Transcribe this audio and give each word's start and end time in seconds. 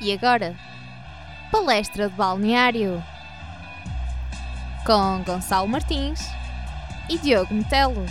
E 0.00 0.12
agora, 0.12 0.54
palestra 1.50 2.08
de 2.08 2.14
balneário 2.14 3.02
com 4.86 5.24
Gonçalo 5.24 5.66
Martins 5.66 6.20
e 7.10 7.18
Diogo 7.18 7.52
Metelo. 7.52 8.06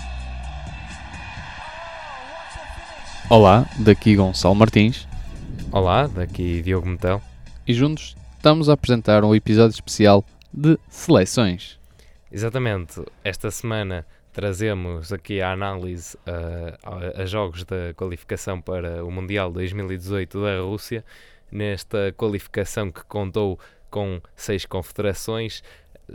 Olá, 3.29 3.65
daqui 3.79 4.18
Gonçalo 4.18 4.54
Martins 4.54 5.08
Olá, 5.72 6.08
daqui 6.08 6.62
Diogo 6.62 6.87
Metel. 6.87 7.22
e 7.65 7.73
juntos 7.73 8.17
estamos 8.35 8.67
a 8.67 8.74
apresentar 8.74 9.24
um 9.24 9.33
episódio 9.33 9.74
especial 9.74 10.26
de 10.54 10.78
seleções. 10.90 11.79
Exatamente, 12.29 13.01
esta 13.24 13.49
semana 13.49 14.06
trazemos 14.33 15.13
aqui 15.13 15.42
a 15.42 15.54
análise 15.54 16.17
uh, 16.17 17.17
a, 17.17 17.22
a 17.22 17.26
jogos 17.26 17.63
da 17.63 17.94
qualificação 17.95 18.59
para 18.62 19.05
o 19.05 19.09
Mundial 19.09 19.52
2018 19.52 20.41
da 20.41 20.60
Rússia, 20.60 21.04
nesta 21.52 22.14
qualificação 22.14 22.92
que 22.92 23.04
contou 23.06 23.60
com 23.90 24.22
seis 24.36 24.66
confederações, 24.66 25.64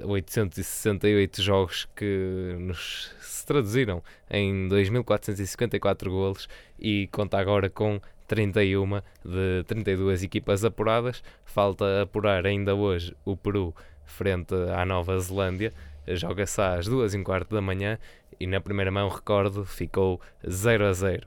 868 0.03 1.43
jogos 1.43 1.87
que 1.95 2.57
nos 2.59 3.15
se 3.21 3.45
traduziram 3.47 4.03
em 4.31 4.69
2.454 4.69 6.09
golos 6.09 6.49
e 6.79 7.09
conta 7.13 7.39
agora 7.39 7.69
com 7.69 8.01
31 8.27 9.01
de 9.25 9.65
32 9.67 10.23
equipas 10.23 10.65
apuradas. 10.65 11.23
Falta 11.45 12.03
apurar 12.03 12.47
ainda 12.47 12.75
hoje 12.75 13.15
o 13.25 13.37
Peru 13.37 13.75
frente 14.05 14.55
à 14.75 14.87
Nova 14.87 15.19
Zelândia. 15.19 15.73
Joga-se 16.07 16.61
às 16.61 16.87
2 16.87 17.15
e 17.15 17.23
quarto 17.23 17.55
da 17.55 17.61
manhã 17.61 17.99
e 18.41 18.47
na 18.47 18.61
primeira 18.61 18.91
mão, 18.91 19.09
recordo, 19.09 19.65
ficou 19.65 20.21
0 20.49 20.87
a 20.87 20.93
0. 20.93 21.27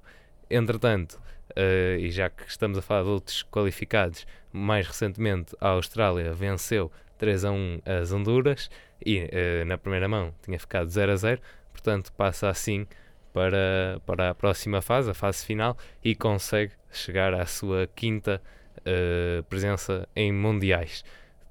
Entretanto, 0.49 1.20
uh, 1.52 1.98
e 1.99 2.09
já 2.12 2.30
que 2.30 2.44
estamos 2.48 2.77
a 2.77 2.81
falar 2.81 3.04
de 3.04 3.09
outros 3.09 3.44
qualificados, 3.44 4.26
mais 4.51 4.88
recentemente 4.88 5.55
a 5.60 5.70
Austrália 5.70 6.34
venceu 6.34 6.91
3 7.18 7.46
a 7.46 7.51
1 7.51 7.82
as 7.85 8.12
Honduras 8.12 8.70
e 9.05 9.23
uh, 9.23 9.66
na 9.66 9.77
primeira 9.77 10.07
mão 10.07 10.34
tinha 10.43 10.60
ficado 10.60 10.90
0 10.90 11.12
a 11.12 11.16
0, 11.16 11.41
portanto 11.71 12.12
passa 12.13 12.49
assim 12.49 12.88
para, 13.34 14.01
para 14.05 14.29
a 14.29 14.35
próxima 14.35 14.82
fase, 14.82 15.12
a 15.12 15.13
fase 15.13 15.46
final, 15.46 15.77
e 16.01 16.16
consegue 16.16 16.71
chegar 16.90 17.34
à 17.34 17.46
sua 17.46 17.85
quinta 17.93 18.41
uh, 18.79 19.43
presença 19.43 20.07
em 20.16 20.32
mundiais. 20.32 21.04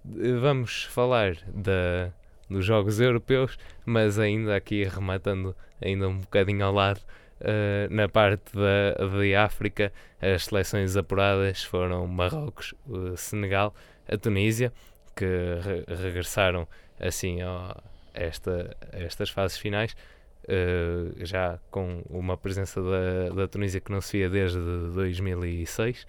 Vamos 0.03 0.85
falar 0.85 1.37
da, 1.47 2.11
dos 2.49 2.65
Jogos 2.65 3.01
Europeus, 3.01 3.59
mas 3.85 4.19
ainda 4.19 4.57
aqui 4.57 4.85
rematando 4.85 5.55
ainda 5.81 6.09
um 6.09 6.19
bocadinho 6.19 6.65
ao 6.65 6.73
lado, 6.73 7.01
uh, 7.45 7.95
na 7.95 8.09
parte 8.09 8.53
da, 8.55 9.19
de 9.21 9.35
África, 9.35 9.93
as 10.21 10.47
seleções 10.47 10.97
apuradas 10.97 11.63
foram 11.63 12.07
Marrocos, 12.07 12.75
Senegal, 13.17 13.75
a 14.09 14.17
Tunísia, 14.17 14.73
que 15.15 15.25
re 15.25 15.85
regressaram 15.95 16.67
assim 16.99 17.43
a, 17.43 17.77
esta, 18.13 18.77
estas 18.93 19.31
fases 19.31 19.59
finais, 19.59 19.97
uh, 20.45 21.25
já 21.25 21.59
com 21.71 22.03
uma 22.09 22.37
presença 22.37 22.81
da, 22.81 23.35
da 23.35 23.49
Tunísia 23.49 23.81
que 23.81 23.91
não 23.91 24.01
se 24.01 24.19
via 24.19 24.31
desde 24.31 24.59
2006, 24.95 26.03
uh, 26.03 26.07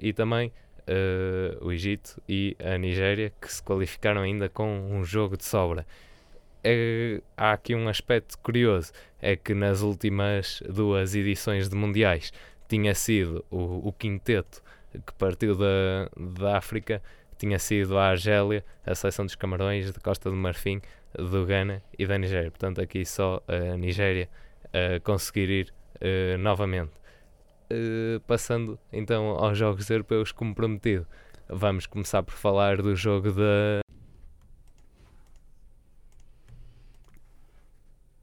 e 0.00 0.12
também 0.12 0.52
uh, 0.80 1.64
o 1.64 1.72
Egito 1.72 2.20
e 2.28 2.56
a 2.62 2.76
Nigéria, 2.76 3.32
que 3.40 3.52
se 3.52 3.62
qualificaram 3.62 4.22
ainda 4.22 4.48
com 4.48 4.68
um 4.68 5.04
jogo 5.04 5.36
de 5.36 5.44
sobra. 5.44 5.86
É, 6.62 7.20
há 7.36 7.52
aqui 7.52 7.74
um 7.74 7.88
aspecto 7.88 8.38
curioso, 8.38 8.92
é 9.20 9.34
que 9.36 9.54
nas 9.54 9.80
últimas 9.80 10.62
duas 10.68 11.14
edições 11.14 11.68
de 11.68 11.76
Mundiais 11.76 12.32
tinha 12.68 12.94
sido 12.94 13.44
o, 13.50 13.88
o 13.88 13.92
quinteto 13.92 14.62
que 14.92 15.12
partiu 15.14 15.56
da, 15.56 16.10
da 16.16 16.58
África, 16.58 17.02
tinha 17.38 17.58
sido 17.58 17.96
a 17.96 18.08
Argélia, 18.08 18.64
a 18.84 18.94
seleção 18.94 19.24
dos 19.24 19.34
Camarões, 19.34 19.90
da 19.90 20.00
Costa 20.00 20.28
do 20.28 20.36
Marfim, 20.36 20.82
do 21.14 21.46
Ghana 21.46 21.82
e 21.98 22.06
da 22.06 22.18
Nigéria. 22.18 22.50
Portanto, 22.50 22.80
aqui 22.80 23.04
só 23.04 23.42
a 23.48 23.76
Nigéria 23.76 24.28
a 24.72 25.00
conseguir 25.00 25.48
ir 25.48 25.74
uh, 25.96 26.38
novamente. 26.38 26.92
Uh, 27.72 28.20
passando 28.26 28.78
então 28.92 29.28
aos 29.30 29.56
Jogos 29.56 29.88
Europeus 29.88 30.32
como 30.32 30.54
prometido, 30.54 31.06
vamos 31.48 31.86
começar 31.86 32.22
por 32.22 32.34
falar 32.34 32.82
do 32.82 32.96
jogo 32.96 33.30
da 33.30 33.80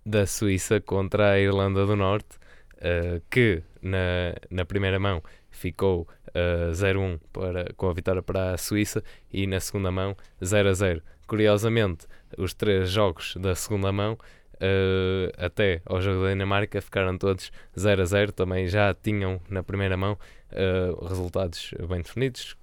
da 0.08 0.26
Suíça 0.26 0.80
contra 0.80 1.32
a 1.32 1.40
Irlanda 1.40 1.86
do 1.86 1.96
Norte, 1.96 2.38
uh, 2.78 3.22
que 3.30 3.62
na, 3.82 4.34
na 4.50 4.66
primeira 4.66 4.98
mão 4.98 5.22
ficou 5.52 6.08
uh, 6.30 6.72
0-1 6.72 7.20
para, 7.34 7.74
com 7.76 7.90
a 7.90 7.94
vitória 7.94 8.22
para 8.22 8.54
a 8.54 8.58
Suíça 8.58 9.04
e 9.32 9.46
na 9.46 9.60
segunda 9.60 9.92
mão 9.92 10.16
0-0. 10.42 11.02
Curiosamente, 11.28 12.08
os 12.38 12.54
três 12.54 12.90
jogos 12.90 13.36
da 13.36 13.54
segunda 13.54 13.92
mão 13.92 14.14
uh, 14.14 15.34
até 15.38 15.82
ao 15.86 16.02
jogo 16.02 16.24
da 16.24 16.30
Dinamarca 16.30 16.82
ficaram 16.82 17.18
todos 17.18 17.52
0 17.78 18.02
a 18.02 18.06
0. 18.06 18.32
Também 18.32 18.66
já 18.68 18.94
tinham 18.94 19.42
na 19.50 19.62
primeira 19.62 19.98
mão 19.98 20.18
uh, 20.54 21.06
resultados 21.06 21.74
bem 21.90 22.02
definidos. 22.02 22.56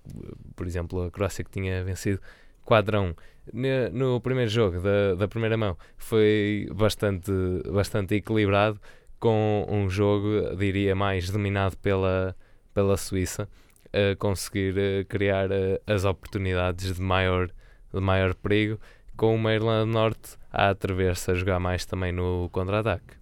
Por 0.57 0.67
exemplo, 0.67 1.03
a 1.03 1.11
Croácia 1.11 1.45
que 1.45 1.51
tinha 1.51 1.85
vencido 1.85 2.21
4 2.65 2.97
a 2.97 3.01
1. 3.03 3.15
No 3.53 4.21
primeiro 4.21 4.51
jogo 4.51 4.81
da, 4.81 5.15
da 5.15 5.29
primeira 5.29 5.57
mão 5.57 5.77
foi 5.97 6.69
bastante, 6.75 7.31
bastante 7.71 8.15
equilibrado, 8.15 8.81
com 9.25 9.67
um 9.71 9.89
jogo, 9.89 10.55
diria, 10.57 10.95
mais 10.95 11.31
dominado 11.31 11.77
pela, 11.79 12.37
pela 12.75 12.97
Suíça, 12.97 13.49
a 13.93 14.15
conseguir 14.17 14.75
uh, 14.75 15.05
criar 15.09 15.49
as 15.87 16.05
oportunidades 16.05 16.95
de 16.95 17.01
maior, 17.01 17.49
de 17.93 18.01
maior 18.01 18.35
perigo 18.35 18.79
com 19.17 19.35
uma 19.35 19.55
Irlanda 19.55 19.87
do 19.87 19.93
Norte 19.93 20.37
a 20.53 20.71
atrever-se 20.71 21.31
a 21.31 21.35
jogar 21.35 21.59
mais 21.59 21.87
também 21.87 22.13
no 22.13 22.49
contra-ataque. 22.51 23.15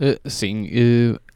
Uh, 0.00 0.28
sim, 0.28 0.68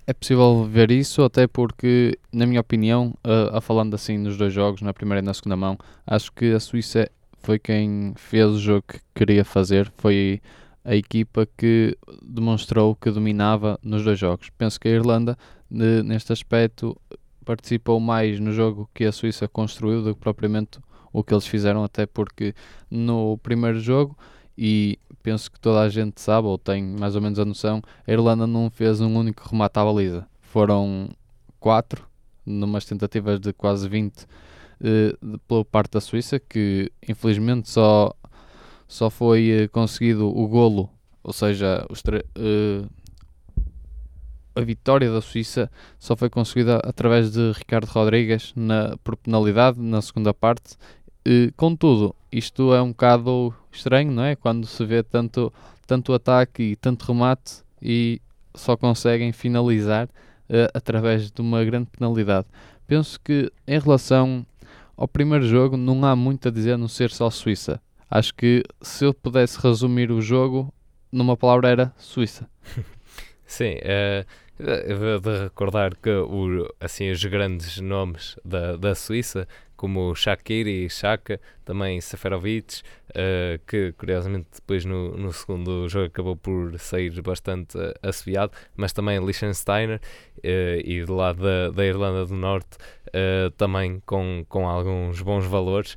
é 0.07 0.13
possível 0.13 0.65
ver 0.65 0.91
isso, 0.91 1.23
até 1.23 1.47
porque, 1.47 2.19
na 2.33 2.45
minha 2.45 2.61
opinião, 2.61 3.15
a 3.53 3.61
falando 3.61 3.95
assim 3.95 4.19
nos 4.19 4.37
dois 4.37 4.53
jogos, 4.53 4.83
na 4.83 4.93
primeira 4.93 5.21
e 5.21 5.25
na 5.25 5.33
segunda 5.33 5.57
mão, 5.57 5.79
acho 6.07 6.31
que 6.33 6.53
a 6.53 6.61
Suíça 6.61 7.11
foi 7.45 7.59
quem 7.59 8.15
fez 8.17 8.51
o 8.51 8.59
jogo 8.59 8.85
que 8.89 9.01
queria 9.15 9.45
fazer, 9.45 9.93
foi 9.99 10.41
a 10.83 10.97
equipa 10.97 11.47
que 11.57 11.97
demonstrou 12.23 12.97
que 12.97 13.11
dominava 13.11 13.79
nos 13.83 14.03
dois 14.03 14.19
jogos. 14.19 14.49
Penso 14.57 14.81
que 14.81 14.89
a 14.89 14.93
Irlanda, 14.93 15.37
neste 15.71 16.33
aspecto, 16.33 16.97
participou 17.45 18.01
mais 18.01 18.41
no 18.41 18.51
jogo 18.51 18.89
que 18.95 19.05
a 19.05 19.13
Suíça 19.13 19.47
construiu 19.47 20.03
do 20.03 20.15
que 20.15 20.21
propriamente 20.21 20.79
o 21.13 21.23
que 21.23 21.35
eles 21.35 21.47
fizeram, 21.47 21.85
até 21.85 22.07
porque 22.07 22.55
no 22.91 23.39
primeiro 23.39 23.79
jogo, 23.79 24.17
e 24.57 24.99
penso 25.23 25.51
que 25.51 25.61
toda 25.61 25.81
a 25.81 25.89
gente 25.89 26.21
sabe, 26.23 26.49
ou 26.49 26.57
tem 26.57 26.83
mais 26.83 27.15
ou 27.15 27.21
menos 27.21 27.39
a 27.39 27.45
noção, 27.45 27.83
a 28.07 28.11
Irlanda 28.11 28.47
não 28.47 28.71
fez 28.71 29.03
um 29.03 29.15
único 29.17 29.47
remate 29.49 29.79
à 29.79 29.85
baliza. 29.85 30.27
Foram 30.41 31.11
quatro, 31.61 32.07
numas 32.45 32.87
tentativas 32.87 33.39
de 33.39 33.53
quase 33.53 33.87
20 33.87 34.27
eh, 34.83 35.17
pela 35.47 35.65
parte 35.65 35.93
da 35.93 36.01
Suíça, 36.01 36.39
que 36.39 36.91
infelizmente 37.09 37.71
só, 37.71 38.15
só 38.89 39.11
foi 39.11 39.51
eh, 39.51 39.69
conseguido 39.69 40.27
o 40.27 40.47
golo, 40.49 40.91
ou 41.23 41.33
seja, 41.33 41.87
eh, 42.37 42.85
a 44.57 44.61
vitória 44.61 45.11
da 45.11 45.21
Suíça 45.21 45.71
só 45.99 46.17
foi 46.17 46.31
conseguida 46.31 46.77
através 46.85 47.33
de 47.33 47.53
Ricardo 47.53 47.87
Rodrigues 47.87 48.53
na, 48.55 48.97
por 49.03 49.17
penalidade 49.17 49.81
na 49.81 50.01
segunda 50.01 50.33
parte 50.33 50.77
Uh, 51.27 51.51
contudo, 51.57 52.15
isto 52.31 52.75
é 52.75 52.83
um 52.83 52.91
bocado 52.91 53.55
estranho, 53.73 54.13
não 54.13 54.25
é? 54.25 54.37
Quando 54.37 54.67
se 54.67 54.85
vê 54.85 55.03
tanto, 55.03 55.51
tanto 55.87 56.13
ataque 56.13 56.63
e 56.63 56.77
tanto 56.77 57.07
remate 57.07 57.63
e 57.81 58.21
só 58.55 58.77
conseguem 58.77 59.33
finalizar 59.33 60.05
uh, 60.07 60.69
através 60.75 61.31
de 61.31 61.41
uma 61.41 61.65
grande 61.65 61.89
penalidade. 61.91 62.47
Penso 62.87 63.19
que 63.19 63.51
em 63.67 63.79
relação 63.79 64.45
ao 64.97 65.09
primeiro 65.09 65.47
jogo 65.47 65.77
não 65.77 66.05
há 66.05 66.15
muito 66.15 66.49
a 66.49 66.51
dizer 66.51 66.73
a 66.73 66.79
não 66.79 66.89
ser 66.89 67.11
só 67.11 67.31
Suíça. 67.31 67.81
Acho 68.11 68.35
que 68.35 68.63
se 68.81 69.05
eu 69.05 69.13
pudesse 69.13 69.59
resumir 69.61 70.11
o 70.11 70.21
jogo 70.21 70.73
numa 71.11 71.37
palavra 71.37 71.69
era 71.69 71.95
Suíça. 71.97 72.49
Sim, 73.47 73.75
uh, 73.75 75.21
de 75.21 75.43
recordar 75.45 75.97
que 75.97 76.11
o, 76.11 76.69
assim, 76.81 77.11
os 77.11 77.25
grandes 77.25 77.81
nomes 77.81 78.37
da, 78.45 78.77
da 78.77 78.95
Suíça 78.95 79.49
como 79.77 80.15
Shakiri, 80.15 80.89
Shaka, 80.89 81.41
também 81.65 82.01
Seferovic, 82.01 82.81
uh, 83.11 83.59
que 83.67 83.93
curiosamente 83.93 84.49
depois 84.55 84.85
no, 84.85 85.17
no 85.17 85.33
segundo 85.33 85.89
jogo 85.89 86.07
acabou 86.07 86.37
por 86.37 86.79
sair 86.79 87.21
bastante 87.21 87.77
uh, 87.77 87.93
assobiado, 88.03 88.53
mas 88.77 88.93
também 88.93 89.19
Liechtensteiner 89.19 90.01
uh, 90.39 90.41
e 90.83 91.05
do 91.05 91.15
lado 91.15 91.43
da, 91.43 91.71
da 91.71 91.85
Irlanda 91.85 92.25
do 92.25 92.35
Norte 92.35 92.79
uh, 93.15 93.51
também 93.53 94.03
com, 94.05 94.45
com 94.49 94.69
alguns 94.69 95.23
bons 95.23 95.47
valores, 95.47 95.97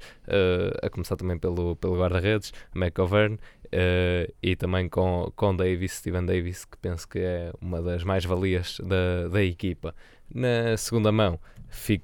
a 0.82 0.90
começar 0.90 1.16
também 1.16 1.38
pelo, 1.38 1.76
pelo 1.76 1.98
guarda-redes, 1.98 2.54
McOvern, 2.76 3.38
Uh, 3.68 4.34
e 4.42 4.56
também 4.56 4.88
com, 4.88 5.30
com 5.36 5.54
Davis, 5.54 5.94
Steven 5.94 6.26
Davis, 6.26 6.64
que 6.64 6.78
penso 6.78 7.06
que 7.08 7.20
é 7.20 7.52
uma 7.60 7.82
das 7.82 8.02
mais-valias 8.02 8.80
da, 8.82 9.28
da 9.28 9.44
equipa. 9.44 9.94
Na 10.34 10.78
segunda 10.78 11.12
mão, 11.12 11.38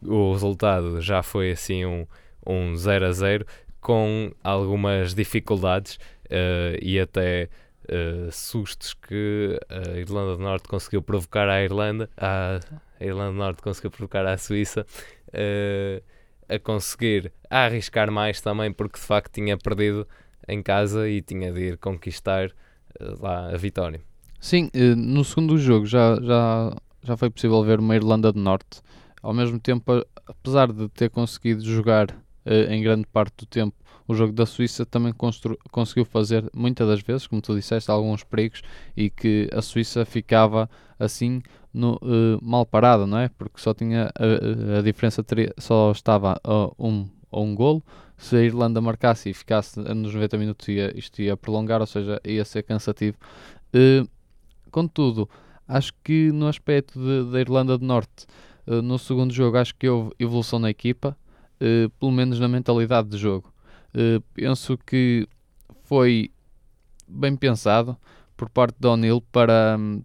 o 0.06 0.34
resultado 0.34 1.00
já 1.02 1.24
foi 1.24 1.52
assim 1.52 1.86
um, 1.86 2.06
um 2.46 2.76
0 2.76 3.06
a 3.06 3.12
0 3.12 3.46
com 3.80 4.32
algumas 4.44 5.14
dificuldades 5.14 5.96
uh, 6.26 6.78
e 6.82 7.00
até 7.00 7.50
uh, 7.90 8.32
sustos 8.32 8.94
que 8.94 9.60
a 9.70 9.98
Irlanda 9.98 10.38
do 10.38 10.44
Norte 10.44 10.68
conseguiu 10.68 11.02
provocar 11.02 11.48
à 11.50 11.64
Irlanda, 11.64 12.10
a, 12.18 12.60
a 13.00 13.04
Irlanda 13.04 13.32
do 13.32 13.38
Norte 13.38 13.62
conseguiu 13.62 13.92
provocar 13.92 14.26
à 14.26 14.38
Suíça, 14.38 14.86
uh, 15.30 16.04
a 16.48 16.60
conseguir 16.60 17.32
a 17.50 17.66
arriscar 17.66 18.12
mais 18.12 18.42
também, 18.42 18.72
porque 18.72 19.00
de 19.00 19.06
facto 19.06 19.34
tinha 19.34 19.58
perdido 19.58 20.08
em 20.48 20.62
casa 20.62 21.08
e 21.08 21.22
tinha 21.22 21.52
de 21.52 21.62
ir 21.62 21.78
conquistar 21.78 22.52
lá 23.20 23.50
a 23.50 23.58
vitória. 23.58 24.02
Sim, 24.40 24.70
no 24.98 25.24
segundo 25.24 25.58
jogo 25.58 25.86
já, 25.86 26.16
já, 26.22 26.76
já 27.02 27.18
foi 27.18 27.30
possível 27.30 27.64
ver 27.64 27.80
uma 27.80 27.96
Irlanda 27.96 28.32
do 28.32 28.40
Norte, 28.40 28.82
ao 29.22 29.34
mesmo 29.34 29.58
tempo, 29.58 30.06
apesar 30.28 30.72
de 30.72 30.90
ter 30.90 31.10
conseguido 31.10 31.64
jogar 31.64 32.08
em 32.70 32.84
grande 32.84 33.08
parte 33.08 33.34
do 33.38 33.46
tempo 33.46 33.76
o 34.08 34.14
jogo 34.14 34.34
da 34.34 34.46
Suíça 34.46 34.86
também 34.86 35.14
conseguiu 35.72 36.06
fazer, 36.06 36.50
muitas 36.54 36.88
das 36.88 37.02
vezes, 37.02 37.28
como 37.28 37.42
tu 37.42 37.56
disseste, 37.56 37.90
alguns 37.90 38.24
perigos 38.24 38.62
e 38.96 39.10
que 39.10 39.50
a 39.54 39.62
Suíça 39.62 40.06
ficava 40.06 40.70
assim 41.00 41.42
no, 41.74 41.96
uh, 41.96 42.40
mal 42.42 42.66
parada, 42.66 43.08
não 43.08 43.18
é? 43.18 43.30
Porque 43.30 43.60
só 43.60 43.74
tinha 43.74 44.12
a, 44.16 44.80
a 44.80 44.82
diferença 44.82 45.24
teria, 45.24 45.54
só 45.58 45.92
estava 45.92 46.40
a 46.44 46.72
um, 46.78 47.08
a 47.32 47.40
um 47.40 47.56
golo. 47.56 47.84
Se 48.18 48.36
a 48.36 48.42
Irlanda 48.42 48.80
marcasse 48.80 49.30
e 49.30 49.34
ficasse 49.34 49.80
nos 49.80 50.14
90 50.14 50.38
minutos, 50.38 50.68
ia, 50.68 50.98
isto 50.98 51.22
ia 51.22 51.36
prolongar, 51.36 51.82
ou 51.82 51.88
seja, 51.88 52.22
ia 52.24 52.46
ser 52.46 52.64
cansativo. 52.64 53.18
Uh, 53.74 54.08
contudo, 54.72 55.28
acho 55.68 55.94
que 56.04 56.32
no 56.32 56.48
aspecto 56.48 57.00
da 57.32 57.40
Irlanda 57.40 57.78
do 57.78 57.86
Norte, 57.86 58.28
uh, 58.68 58.82
no 58.82 59.00
segundo 59.00 59.34
jogo, 59.34 59.58
acho 59.58 59.76
que 59.76 59.90
houve 59.90 60.12
evolução 60.20 60.60
na 60.60 60.70
equipa, 60.70 61.18
uh, 61.60 61.90
pelo 62.00 62.12
menos 62.12 62.40
na 62.40 62.48
mentalidade 62.48 63.10
de 63.10 63.18
jogo. 63.18 63.53
Uh, 63.96 64.22
penso 64.34 64.78
que 64.78 65.28
foi 65.84 66.32
bem 67.08 67.36
pensado 67.36 67.98
por 68.36 68.50
parte 68.50 68.76
de 68.80 68.88
O'Neill 68.88 69.22
para 69.32 69.78
um, 69.80 70.02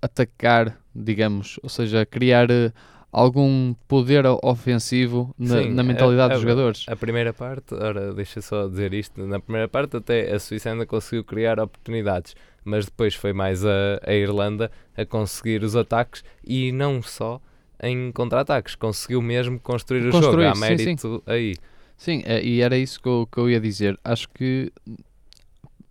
atacar, 0.00 0.78
digamos, 0.94 1.58
ou 1.62 1.68
seja, 1.68 2.06
criar 2.06 2.50
uh, 2.50 2.72
algum 3.10 3.74
poder 3.86 4.24
ofensivo 4.42 5.34
na, 5.38 5.62
Sim, 5.62 5.70
na 5.70 5.82
mentalidade 5.82 6.32
a, 6.32 6.34
a, 6.34 6.38
dos 6.38 6.42
jogadores. 6.42 6.84
A 6.88 6.96
primeira 6.96 7.32
parte, 7.32 7.74
ora, 7.74 8.12
deixa 8.12 8.40
só 8.40 8.68
dizer 8.68 8.94
isto, 8.94 9.26
na 9.26 9.40
primeira 9.40 9.68
parte 9.68 9.96
até 9.96 10.32
a 10.32 10.38
Suíça 10.38 10.70
ainda 10.70 10.86
conseguiu 10.86 11.24
criar 11.24 11.58
oportunidades, 11.58 12.34
mas 12.64 12.84
depois 12.84 13.14
foi 13.14 13.32
mais 13.32 13.64
a, 13.64 14.00
a 14.06 14.14
Irlanda 14.14 14.70
a 14.96 15.04
conseguir 15.04 15.62
os 15.62 15.74
ataques 15.74 16.22
e 16.44 16.70
não 16.70 17.02
só 17.02 17.40
em 17.82 18.10
contra-ataques, 18.12 18.74
conseguiu 18.74 19.22
mesmo 19.22 19.58
construir 19.60 20.06
o 20.06 20.10
Construir, 20.10 20.46
jogo, 20.46 20.56
há 20.56 20.60
mérito 20.60 20.82
sim, 20.82 20.96
sim. 20.96 21.22
aí. 21.26 21.54
Sim, 21.98 22.22
é, 22.24 22.42
e 22.42 22.60
era 22.60 22.78
isso 22.78 23.00
que 23.02 23.08
eu, 23.08 23.28
que 23.30 23.38
eu 23.38 23.50
ia 23.50 23.60
dizer. 23.60 23.98
Acho 24.04 24.28
que, 24.30 24.72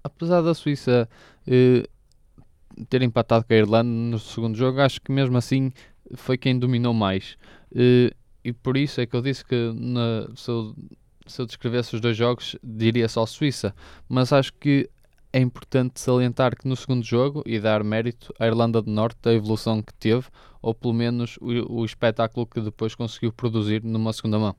apesar 0.01 0.42
da 0.42 0.54
Suíça 0.54 1.07
eh, 1.45 1.86
ter 2.89 3.01
empatado 3.01 3.45
com 3.45 3.54
a 3.54 3.57
Irlanda 3.57 3.89
no 3.89 4.18
segundo 4.18 4.57
jogo, 4.57 4.80
acho 4.80 5.01
que 5.01 5.12
mesmo 5.12 5.38
assim 5.38 5.69
foi 6.15 6.38
quem 6.38 6.57
dominou 6.57 6.94
mais. 6.94 7.38
Eh, 7.75 8.13
e 8.44 8.54
por 8.54 8.77
isso 8.77 9.01
é 9.01 9.06
que 9.06 9.15
eu 9.18 9.21
disse 9.21 9.44
que 9.44 9.74
na, 9.75 10.30
se, 10.33 10.50
eu, 10.50 10.74
se 11.27 11.42
eu 11.42 11.45
descrevesse 11.45 11.95
os 11.95 12.01
dois 12.01 12.15
jogos, 12.15 12.56
diria 12.63 13.09
só 13.09 13.25
Suíça. 13.25 13.75
Mas 14.07 14.31
acho 14.31 14.54
que 14.54 14.89
é 15.33 15.42
importante 15.42 16.00
salientar 16.00 16.56
que 16.56 16.68
no 16.69 16.77
segundo 16.77 17.04
jogo 17.04 17.44
e 17.45 17.59
dar 17.59 17.83
mérito 17.83 18.33
à 18.39 18.48
Irlanda 18.48 18.81
do 18.81 18.89
Norte 18.89 19.18
da 19.21 19.33
evolução 19.33 19.81
que 19.81 19.94
teve, 19.95 20.27
ou 20.62 20.74
pelo 20.74 20.94
menos 20.94 21.38
o, 21.42 21.81
o 21.81 21.86
espetáculo 21.86 22.48
que 22.48 22.62
depois 22.62 22.95
conseguiu 22.95 23.33
produzir 23.33 23.83
numa 23.83 24.13
segunda 24.13 24.39
mão. 24.39 24.56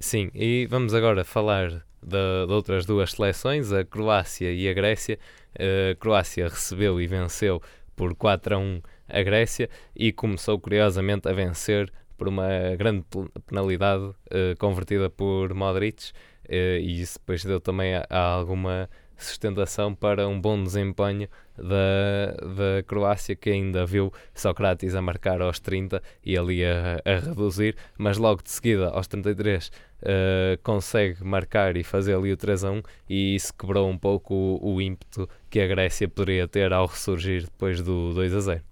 Sim, 0.00 0.30
e 0.34 0.66
vamos 0.66 0.94
agora 0.94 1.24
falar 1.24 1.70
de, 2.02 2.46
de, 2.46 2.52
outras 2.52 2.84
duas 2.84 3.12
seleções, 3.12 3.72
a 3.72 3.84
Croácia 3.84 4.52
e 4.52 4.68
a 4.68 4.72
Grécia. 4.74 5.18
A 5.54 5.94
Croácia 5.96 6.48
recebeu 6.48 7.00
e 7.00 7.06
venceu 7.06 7.62
por 7.96 8.14
4 8.14 8.56
a 8.56 8.58
1 8.58 8.82
a 9.08 9.22
Grécia 9.22 9.68
e 9.94 10.12
começou 10.12 10.58
curiosamente 10.58 11.28
a 11.28 11.32
vencer 11.32 11.92
por 12.16 12.28
uma 12.28 12.48
grande 12.76 13.04
penalidade 13.46 14.04
uh, 14.04 14.56
convertida 14.58 15.10
por 15.10 15.52
Modric 15.52 16.10
uh, 16.48 16.52
e 16.52 17.00
isso 17.00 17.18
depois 17.18 17.44
deu 17.44 17.60
também 17.60 17.94
a, 17.94 18.06
a 18.08 18.18
alguma 18.18 18.88
sustentação 19.16 19.94
para 19.94 20.26
um 20.28 20.40
bom 20.40 20.62
desempenho 20.62 21.28
da, 21.56 22.34
da 22.54 22.82
Croácia, 22.86 23.36
que 23.36 23.50
ainda 23.50 23.86
viu 23.86 24.12
Sócrates 24.34 24.94
a 24.94 25.02
marcar 25.02 25.40
aos 25.40 25.60
30 25.60 26.02
e 26.24 26.36
ali 26.36 26.64
a, 26.64 27.00
a 27.04 27.18
reduzir, 27.18 27.76
mas 27.96 28.18
logo 28.18 28.42
de 28.42 28.50
seguida, 28.50 28.88
aos 28.88 29.06
33, 29.06 29.68
uh, 29.68 29.70
eh, 30.02 30.58
consegue 30.62 31.24
marcar 31.24 31.76
e 31.76 31.84
fazer 31.84 32.14
ali 32.14 32.32
o 32.32 32.36
3 32.36 32.64
a 32.64 32.70
1 32.70 32.82
e 33.08 33.34
isso 33.34 33.54
quebrou 33.54 33.88
um 33.88 33.96
pouco 33.96 34.34
o, 34.34 34.74
o 34.74 34.82
ímpeto 34.82 35.28
que 35.48 35.60
a 35.60 35.66
Grécia 35.66 36.08
poderia 36.08 36.48
ter 36.48 36.72
ao 36.72 36.86
ressurgir 36.86 37.44
depois 37.44 37.80
do 37.80 38.12
2 38.14 38.34
a 38.34 38.40
0. 38.40 38.62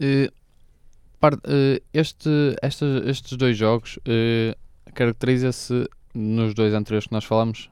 Uh, 0.00 1.80
este, 1.92 2.56
estes, 2.62 3.06
estes 3.06 3.36
dois 3.36 3.56
jogos 3.56 3.96
uh, 3.96 4.56
caracteriza-se 4.94 5.88
nos 6.14 6.54
dois 6.54 6.72
anteriores 6.72 7.06
que 7.06 7.12
nós 7.12 7.24
falamos 7.24 7.70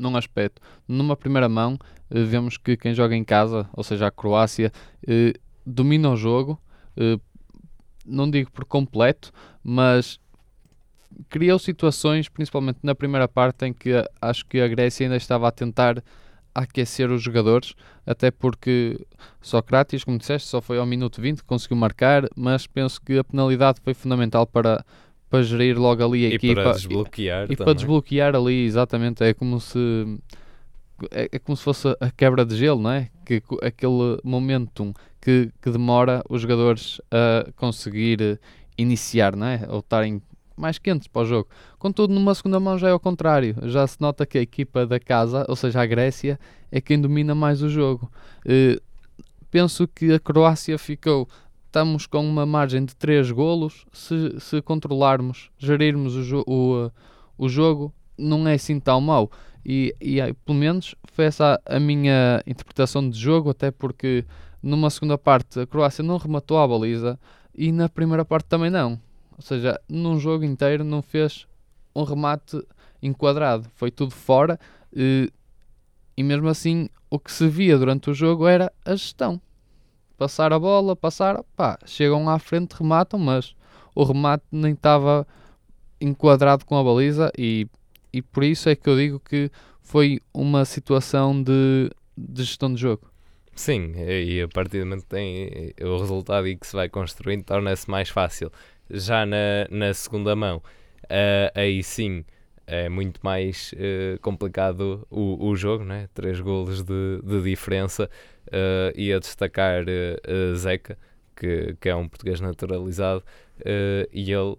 num 0.00 0.16
aspecto. 0.16 0.60
Numa 0.88 1.14
primeira 1.14 1.48
mão, 1.48 1.78
eh, 2.10 2.22
vemos 2.24 2.56
que 2.56 2.76
quem 2.76 2.94
joga 2.94 3.14
em 3.14 3.22
casa, 3.22 3.68
ou 3.72 3.84
seja, 3.84 4.06
a 4.06 4.10
Croácia, 4.10 4.72
eh, 5.06 5.34
domina 5.64 6.10
o 6.10 6.16
jogo, 6.16 6.60
eh, 6.96 7.18
não 8.04 8.28
digo 8.30 8.50
por 8.50 8.64
completo, 8.64 9.30
mas 9.62 10.18
criou 11.28 11.58
situações, 11.58 12.28
principalmente 12.28 12.78
na 12.82 12.94
primeira 12.94 13.28
parte, 13.28 13.66
em 13.66 13.72
que 13.72 13.92
acho 14.20 14.46
que 14.46 14.60
a 14.60 14.68
Grécia 14.68 15.04
ainda 15.04 15.16
estava 15.16 15.46
a 15.46 15.52
tentar 15.52 16.02
aquecer 16.54 17.10
os 17.10 17.22
jogadores, 17.22 17.74
até 18.04 18.30
porque 18.30 18.98
Sócrates, 19.40 20.02
como 20.02 20.18
disseste, 20.18 20.48
só 20.48 20.60
foi 20.60 20.78
ao 20.78 20.86
minuto 20.86 21.20
20 21.20 21.40
que 21.40 21.44
conseguiu 21.44 21.76
marcar, 21.76 22.28
mas 22.34 22.66
penso 22.66 23.00
que 23.00 23.18
a 23.18 23.24
penalidade 23.24 23.80
foi 23.82 23.94
fundamental 23.94 24.46
para 24.46 24.84
para 25.30 25.42
gerir 25.44 25.78
logo 25.78 26.04
ali 26.04 26.26
a 26.26 26.28
e 26.30 26.34
equipa. 26.34 26.62
Para 26.62 26.72
desbloquear 26.72 27.46
e, 27.50 27.56
para 27.56 27.72
desbloquear 27.72 28.34
ali, 28.34 28.64
exatamente. 28.64 29.22
É 29.22 29.32
como 29.32 29.60
se 29.60 30.18
é, 31.10 31.28
é, 31.32 31.38
como 31.38 31.56
se 31.56 31.62
fosse 31.62 31.88
a 32.00 32.10
quebra 32.10 32.44
de 32.44 32.56
gelo, 32.56 32.82
não 32.82 32.90
é? 32.90 33.08
Que 33.24 33.42
aquele 33.62 34.18
momentum 34.24 34.92
que, 35.20 35.50
que 35.62 35.70
demora 35.70 36.22
os 36.28 36.42
jogadores 36.42 37.00
a 37.10 37.50
conseguir 37.56 38.40
iniciar, 38.76 39.36
não 39.36 39.46
é? 39.46 39.66
Ou 39.68 39.78
estarem 39.78 40.20
mais 40.56 40.78
quentes 40.78 41.08
para 41.08 41.22
o 41.22 41.26
jogo. 41.26 41.48
Contudo, 41.78 42.12
numa 42.12 42.34
segunda 42.34 42.60
mão 42.60 42.76
já 42.76 42.88
é 42.88 42.92
ao 42.92 43.00
contrário. 43.00 43.56
Já 43.62 43.86
se 43.86 43.98
nota 44.00 44.26
que 44.26 44.36
a 44.36 44.42
equipa 44.42 44.86
da 44.86 45.00
casa, 45.00 45.46
ou 45.48 45.56
seja, 45.56 45.80
a 45.80 45.86
Grécia, 45.86 46.38
é 46.70 46.80
quem 46.80 47.00
domina 47.00 47.34
mais 47.34 47.62
o 47.62 47.68
jogo. 47.68 48.10
Uh, 48.44 48.80
penso 49.50 49.88
que 49.88 50.12
a 50.12 50.20
Croácia 50.20 50.76
ficou 50.76 51.26
estamos 51.70 52.04
com 52.04 52.28
uma 52.28 52.44
margem 52.44 52.84
de 52.84 52.96
3 52.96 53.30
golos. 53.30 53.86
Se, 53.92 54.38
se 54.40 54.60
controlarmos, 54.60 55.50
gerirmos 55.56 56.14
o, 56.32 56.44
o, 56.46 56.90
o 57.38 57.48
jogo, 57.48 57.94
não 58.18 58.46
é 58.46 58.54
assim 58.54 58.80
tão 58.80 59.00
mau. 59.00 59.30
E, 59.64 59.94
e 60.00 60.16
pelo 60.44 60.58
menos 60.58 60.96
foi 61.12 61.26
essa 61.26 61.60
a 61.64 61.78
minha 61.78 62.42
interpretação 62.46 63.08
de 63.08 63.18
jogo, 63.18 63.50
até 63.50 63.70
porque 63.70 64.24
numa 64.60 64.90
segunda 64.90 65.16
parte 65.16 65.60
a 65.60 65.66
Croácia 65.66 66.02
não 66.02 66.16
rematou 66.16 66.58
a 66.58 66.66
baliza 66.66 67.18
e 67.54 67.70
na 67.70 67.88
primeira 67.88 68.24
parte 68.24 68.46
também 68.46 68.70
não. 68.70 69.00
Ou 69.36 69.42
seja, 69.42 69.80
num 69.88 70.18
jogo 70.18 70.44
inteiro 70.44 70.82
não 70.82 71.00
fez 71.00 71.46
um 71.94 72.02
remate 72.02 72.60
enquadrado, 73.00 73.68
foi 73.76 73.92
tudo 73.92 74.12
fora. 74.12 74.58
E, 74.92 75.32
e 76.16 76.22
mesmo 76.22 76.48
assim, 76.48 76.88
o 77.08 77.18
que 77.18 77.30
se 77.30 77.46
via 77.46 77.78
durante 77.78 78.10
o 78.10 78.14
jogo 78.14 78.46
era 78.46 78.72
a 78.84 78.90
gestão 78.96 79.40
passar 80.20 80.52
a 80.52 80.58
bola, 80.58 80.94
passar, 80.94 81.42
pá, 81.56 81.78
chegam 81.86 82.28
à 82.28 82.38
frente, 82.38 82.74
rematam, 82.74 83.18
mas 83.18 83.56
o 83.94 84.04
remate 84.04 84.44
nem 84.52 84.74
estava 84.74 85.26
enquadrado 85.98 86.66
com 86.66 86.76
a 86.76 86.84
baliza 86.84 87.32
e, 87.38 87.66
e 88.12 88.20
por 88.20 88.44
isso 88.44 88.68
é 88.68 88.76
que 88.76 88.86
eu 88.86 88.96
digo 88.98 89.18
que 89.18 89.50
foi 89.80 90.20
uma 90.34 90.66
situação 90.66 91.42
de, 91.42 91.90
de 92.18 92.44
gestão 92.44 92.74
de 92.74 92.78
jogo. 92.78 93.10
Sim, 93.54 93.94
e 93.96 94.42
a 94.42 94.48
partir 94.48 94.80
do 94.80 94.84
momento 94.84 95.04
que 95.04 95.08
tem 95.08 95.72
o 95.80 95.98
resultado 95.98 96.46
e 96.46 96.54
que 96.54 96.66
se 96.66 96.76
vai 96.76 96.90
construindo, 96.90 97.42
torna-se 97.42 97.90
mais 97.90 98.10
fácil. 98.10 98.52
Já 98.90 99.24
na, 99.24 99.66
na 99.70 99.94
segunda 99.94 100.36
mão, 100.36 100.58
uh, 100.58 101.50
aí 101.54 101.82
sim 101.82 102.26
é 102.70 102.88
muito 102.88 103.18
mais 103.20 103.72
uh, 103.72 104.20
complicado 104.20 105.04
o, 105.10 105.48
o 105.48 105.56
jogo, 105.56 105.82
né? 105.82 106.08
três 106.14 106.40
golos 106.40 106.84
de, 106.84 107.20
de 107.20 107.42
diferença 107.42 108.08
uh, 108.46 108.92
e 108.94 109.12
a 109.12 109.18
destacar 109.18 109.82
uh, 109.82 110.54
Zeca, 110.54 110.96
que, 111.34 111.76
que 111.80 111.88
é 111.88 111.96
um 111.96 112.06
português 112.06 112.40
naturalizado, 112.40 113.24
uh, 113.58 114.08
e 114.12 114.30
ele 114.32 114.56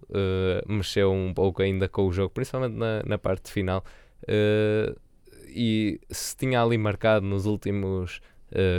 mexeu 0.68 1.10
um 1.10 1.32
pouco 1.32 1.62
ainda 1.62 1.88
com 1.88 2.06
o 2.06 2.12
jogo, 2.12 2.28
principalmente 2.28 2.76
na, 2.76 3.02
na 3.02 3.16
parte 3.16 3.50
final. 3.50 3.82
e 5.48 5.98
se 6.10 6.36
tinha 6.36 6.62
ali 6.62 6.76
marcado 6.76 7.24
nos 7.24 7.46
últimos 7.46 8.20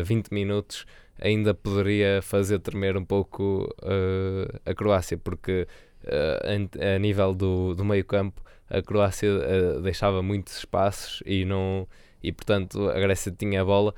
20 0.05 0.31
minutos, 0.31 0.85
ainda 1.19 1.55
poderia 1.55 2.21
fazer 2.21 2.59
tremer 2.59 2.95
um 2.97 3.05
pouco 3.05 3.67
uh, 3.81 4.59
a 4.63 4.75
Croácia, 4.75 5.17
porque 5.17 5.67
uh, 6.03 6.79
a, 6.79 6.95
a, 6.95 6.99
nível 6.99 7.33
do, 7.33 7.73
do 7.73 7.83
meio 7.83 8.05
campo 8.05 8.43
a 8.73 8.81
Croácia 8.81 9.29
uh, 9.29 9.81
deixava 9.81 10.21
muitos 10.21 10.57
espaços 10.57 11.21
e 11.25 11.45
não 11.45 11.87
e 12.21 12.31
portanto 12.31 12.89
a 12.89 12.99
Grécia 12.99 13.31
tinha 13.31 13.61
a 13.61 13.65
bola. 13.65 13.93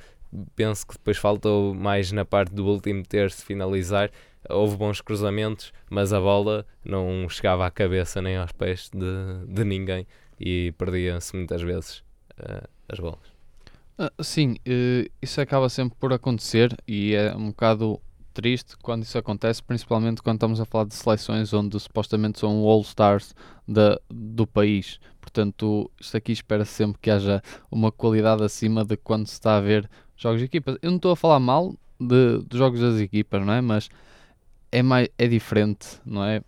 Penso 0.55 0.85
que 0.85 0.93
depois 0.93 1.17
faltou 1.17 1.73
mais 1.73 2.11
na 2.11 2.25
parte 2.25 2.53
do 2.53 2.65
último 2.65 3.03
terço 3.03 3.45
finalizar. 3.45 4.11
Houve 4.49 4.75
bons 4.75 4.99
cruzamentos, 5.01 5.71
mas 5.89 6.11
a 6.11 6.19
bola 6.19 6.65
não 6.83 7.27
chegava 7.29 7.65
à 7.65 7.71
cabeça 7.71 8.21
nem 8.21 8.35
aos 8.35 8.51
pés 8.51 8.89
de, 8.93 9.45
de 9.47 9.63
ninguém 9.63 10.05
e 10.39 10.73
perdia-se 10.77 11.35
muitas 11.35 11.61
vezes 11.61 11.99
uh, 12.39 12.67
as 12.89 12.99
bolas. 12.99 13.35
Uh, 13.97 14.23
sim, 14.23 14.57
uh, 14.67 15.09
isso 15.21 15.39
acaba 15.39 15.69
sempre 15.69 15.97
por 15.97 16.11
acontecer 16.11 16.75
e 16.87 17.13
é 17.15 17.33
um 17.35 17.47
bocado 17.47 18.01
triste 18.35 18.75
quando 18.81 19.03
isso 19.03 19.17
acontece, 19.17 19.63
principalmente 19.63 20.21
quando 20.21 20.35
estamos 20.35 20.59
a 20.59 20.65
falar 20.65 20.85
de 20.85 20.93
seleções 20.93 21.53
onde 21.53 21.79
supostamente 21.79 22.39
são 22.39 22.67
All-Stars 22.67 23.33
do 24.09 24.45
país. 24.45 24.99
Portanto, 25.21 25.89
isto 25.99 26.17
aqui 26.17 26.33
espera 26.33 26.65
sempre 26.65 26.99
que 27.01 27.09
haja 27.09 27.41
uma 27.71 27.91
qualidade 27.91 28.43
acima 28.43 28.83
de 28.83 28.97
quando 28.97 29.25
se 29.25 29.33
está 29.33 29.57
a 29.57 29.61
ver 29.61 29.89
jogos 30.17 30.39
de 30.39 30.45
equipas. 30.45 30.77
Eu 30.81 30.91
não 30.91 30.97
estou 30.97 31.11
a 31.11 31.15
falar 31.15 31.39
mal 31.39 31.73
de, 31.99 32.43
de 32.45 32.57
jogos 32.57 32.81
das 32.81 32.99
equipas, 32.99 33.43
não 33.43 33.53
é? 33.53 33.61
Mas 33.61 33.89
é, 34.71 34.83
mais, 34.83 35.07
é 35.17 35.27
diferente, 35.27 35.87
não 36.05 36.23
é? 36.23 36.41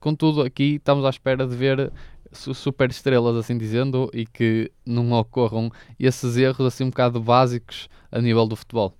Contudo, 0.00 0.42
aqui 0.42 0.74
estamos 0.74 1.04
à 1.04 1.10
espera 1.10 1.46
de 1.46 1.54
ver 1.54 1.92
super 2.32 2.90
estrelas, 2.90 3.36
assim 3.36 3.56
dizendo, 3.56 4.10
e 4.12 4.26
que 4.26 4.72
não 4.84 5.12
ocorram 5.12 5.70
esses 6.00 6.36
erros 6.36 6.66
assim 6.66 6.84
um 6.84 6.90
bocado 6.90 7.20
básicos 7.20 7.88
a 8.10 8.20
nível 8.20 8.46
do 8.46 8.56
futebol. 8.56 8.94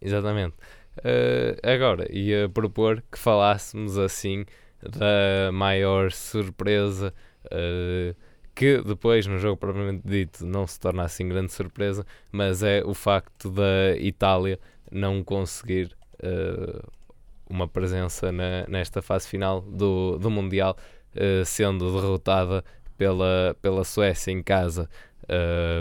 Exatamente. 0.00 0.54
Uh, 0.98 1.56
agora, 1.62 2.06
ia 2.14 2.48
propor 2.48 3.02
que 3.10 3.18
falássemos 3.18 3.96
assim 3.96 4.44
da 4.82 5.50
maior 5.52 6.12
surpresa 6.12 7.14
uh, 7.46 8.14
que 8.54 8.82
depois 8.82 9.26
no 9.26 9.38
jogo 9.38 9.56
propriamente 9.56 10.02
dito 10.04 10.44
não 10.44 10.66
se 10.66 10.78
torna 10.78 11.04
assim 11.04 11.28
grande 11.28 11.52
surpresa, 11.52 12.04
mas 12.30 12.62
é 12.62 12.82
o 12.84 12.92
facto 12.92 13.50
da 13.50 13.96
Itália 13.96 14.58
não 14.90 15.24
conseguir 15.24 15.96
uh, 16.22 16.86
uma 17.48 17.66
presença 17.66 18.30
na, 18.30 18.66
nesta 18.68 19.00
fase 19.00 19.26
final 19.28 19.62
do, 19.62 20.18
do 20.18 20.30
Mundial, 20.30 20.76
sendo 21.44 21.92
derrotada 21.92 22.64
pela, 22.96 23.54
pela 23.60 23.84
Suécia 23.84 24.30
em 24.30 24.42
casa 24.42 24.88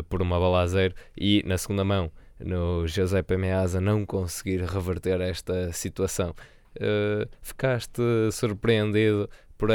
por 0.10 0.22
uma 0.22 0.38
bola 0.38 0.60
a 0.60 0.68
zero 0.68 0.94
e 1.18 1.41
na 1.46 1.58
segunda 1.58 1.86
mão 1.86 2.12
no 2.45 2.88
Giuseppe 2.88 3.38
Meazza 3.38 3.81
não 3.81 4.05
conseguir 4.05 4.62
reverter 4.62 5.21
esta 5.21 5.71
situação. 5.71 6.33
Uh, 6.75 7.29
ficaste 7.41 8.01
surpreendido 8.31 9.29
por, 9.57 9.69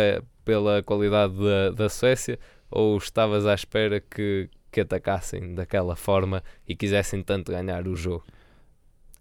pela 0.45 0.83
qualidade 0.83 1.35
da, 1.37 1.71
da 1.71 1.89
Suécia 1.89 2.39
ou 2.71 2.97
estavas 2.97 3.47
à 3.47 3.55
espera 3.55 4.01
que, 4.01 4.49
que 4.73 4.81
atacassem 4.81 5.55
daquela 5.55 5.95
forma 5.95 6.43
e 6.67 6.75
quisessem 6.75 7.23
tanto 7.23 7.53
ganhar 7.53 7.87
o 7.87 7.95
jogo? 7.95 8.25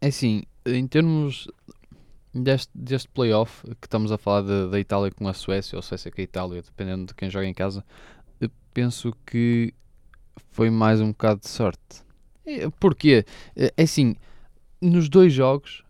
É 0.02 0.08
assim, 0.08 0.44
em 0.66 0.88
termos 0.88 1.48
deste, 2.34 2.72
deste 2.76 3.10
playoff 3.10 3.64
que 3.82 3.88
estamos 3.88 4.12
a 4.12 4.18
falar 4.18 4.42
da 4.42 4.80
Itália 4.80 5.12
com 5.12 5.28
a 5.28 5.34
Suécia, 5.34 5.76
ou 5.78 5.82
Suécia 5.82 6.12
com 6.12 6.22
a 6.22 6.24
Itália, 6.24 6.62
dependendo 6.62 7.08
de 7.08 7.14
quem 7.14 7.30
joga 7.30 7.46
em 7.46 7.54
casa, 7.54 7.84
penso 8.74 9.16
que 9.26 9.74
foi 10.52 10.70
mais 10.70 11.00
um 11.00 11.08
bocado 11.08 11.42
de 11.42 11.48
sorte 11.48 12.05
porquê? 12.80 13.26
É, 13.56 13.74
é 13.78 13.84
assim, 13.84 14.16
nos 14.82 15.10
dois 15.10 15.34
jogos 15.34 15.86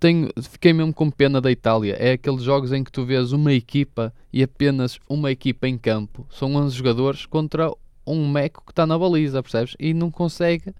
tenho, 0.00 0.30
fiquei 0.42 0.72
mesmo 0.72 0.92
com 0.92 1.10
pena 1.10 1.40
da 1.40 1.50
Itália. 1.50 1.94
É 1.98 2.12
aqueles 2.12 2.42
jogos 2.42 2.72
em 2.72 2.82
que 2.82 2.92
tu 2.92 3.04
vês 3.04 3.32
uma 3.32 3.52
equipa 3.52 4.12
e 4.32 4.42
apenas 4.42 4.98
uma 5.08 5.30
equipa 5.30 5.68
em 5.68 5.76
campo. 5.76 6.26
São 6.30 6.54
11 6.54 6.76
jogadores 6.76 7.26
contra 7.26 7.70
um 8.06 8.28
meco 8.28 8.62
que 8.64 8.72
está 8.72 8.86
na 8.86 8.98
baliza, 8.98 9.42
percebes? 9.42 9.76
E 9.78 9.92
não 9.92 10.10
consegue 10.10 10.74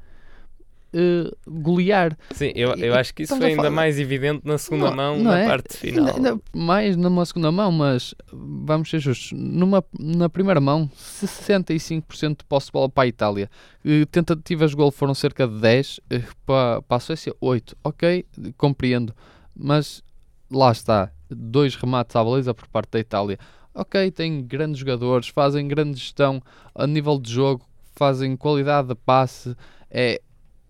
uh, 0.95 1.37
golear. 1.47 2.16
Sim, 2.33 2.52
eu, 2.54 2.75
eu 2.75 2.95
acho 2.95 3.14
que 3.14 3.23
isso 3.23 3.37
foi 3.37 3.52
ainda 3.52 3.71
mais 3.71 3.99
evidente 3.99 4.42
na 4.45 4.59
segunda 4.59 4.90
não, 4.90 4.97
mão, 4.97 5.16
não 5.16 5.30
na 5.30 5.38
é? 5.40 5.47
parte 5.47 5.76
final. 5.76 6.07
Ainda, 6.14 6.30
ainda 6.30 6.42
mais 6.54 6.97
numa 6.97 7.25
segunda 7.25 7.50
mão, 7.52 7.71
mas 7.73 8.14
vamos 8.33 8.90
ser 8.90 8.99
justos, 8.99 9.33
numa, 9.33 9.85
na 9.99 10.28
primeira 10.28 10.61
mão, 10.61 10.90
65% 10.97 12.38
de 12.38 12.45
posse 12.45 12.66
de 12.66 12.73
bola 12.73 12.88
para 12.88 13.04
a 13.04 13.07
Itália. 13.07 13.50
Uh, 13.85 14.07
tentativas 14.07 14.71
de 14.71 14.76
gol 14.76 14.90
foram 14.90 15.14
cerca 15.14 15.47
de 15.47 15.61
10, 15.61 15.99
uh, 15.99 16.02
eh, 16.11 16.23
para, 16.45 16.83
para 16.83 16.97
a 16.97 17.00
Suécia 17.00 17.35
8. 17.40 17.76
Ok, 17.85 18.26
compreendo, 18.57 19.14
mas 19.54 20.02
lá 20.50 20.73
está, 20.73 21.11
dois 21.30 21.75
remates 21.75 22.16
à 22.16 22.25
baliza 22.25 22.54
por 22.54 22.66
parte 22.68 22.92
da 22.92 23.00
Itália. 23.00 23.38
Ok, 23.75 24.11
tem 24.11 24.42
grandes 24.42 24.80
jogadores, 24.80 25.28
fazem 25.28 25.68
grande 25.68 25.99
gestão 25.99 26.42
a 26.75 26.87
nível 26.87 27.18
de 27.18 27.33
jogo, 27.33 27.64
fazem 27.95 28.37
qualidade 28.37 28.88
de 28.88 28.95
passe, 28.95 29.57
é 29.90 30.21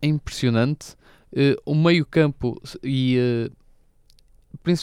impressionante. 0.06 0.96
Uh, 1.32 1.60
o 1.64 1.74
meio-campo 1.74 2.60
e 2.82 3.18
uh, 3.18 3.58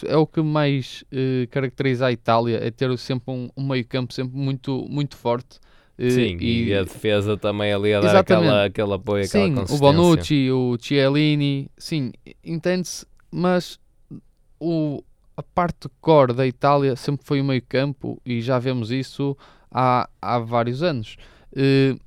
é 0.07 0.17
o 0.17 0.27
que 0.27 0.41
mais 0.41 1.03
uh, 1.11 1.47
caracteriza 1.49 2.07
a 2.07 2.11
Itália, 2.11 2.59
é 2.61 2.71
ter 2.71 2.95
sempre 2.97 3.33
um, 3.33 3.49
um 3.57 3.67
meio-campo 3.67 4.13
sempre 4.13 4.37
muito, 4.37 4.85
muito 4.89 5.15
forte. 5.15 5.59
Sim, 5.97 6.37
e, 6.41 6.65
e, 6.65 6.73
a 6.73 6.83
defesa 6.83 7.37
também 7.37 7.71
ali 7.71 7.93
a 7.93 8.01
dar 8.01 8.17
aquela, 8.17 8.65
aquele 8.65 8.93
apoio, 8.93 9.25
sim, 9.25 9.51
aquela 9.51 9.65
o 9.73 9.77
Bonucci, 9.77 10.51
o 10.51 10.77
Cialini, 10.77 11.71
sim, 11.77 12.11
entende-se, 12.43 13.05
mas 13.31 13.79
o, 14.59 15.01
a 15.37 15.41
parte 15.41 15.87
core 16.01 16.33
da 16.33 16.45
Itália 16.45 16.97
sempre 16.97 17.25
foi 17.25 17.39
o 17.39 17.45
meio-campo 17.45 18.21
e 18.25 18.41
já 18.41 18.59
vemos 18.59 18.91
isso 18.91 19.37
há, 19.71 20.09
há 20.21 20.39
vários 20.39 20.83
anos. 20.83 21.15
Uh, 21.53 21.97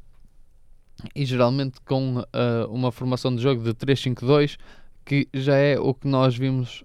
e 1.14 1.24
geralmente 1.24 1.80
com 1.82 2.18
uh, 2.18 2.24
uma 2.70 2.90
formação 2.90 3.34
de 3.34 3.42
jogo 3.42 3.62
de 3.62 3.72
3-5-2 3.74 4.56
que 5.04 5.28
já 5.32 5.56
é 5.56 5.78
o 5.78 5.94
que 5.94 6.06
nós 6.06 6.36
vimos 6.36 6.84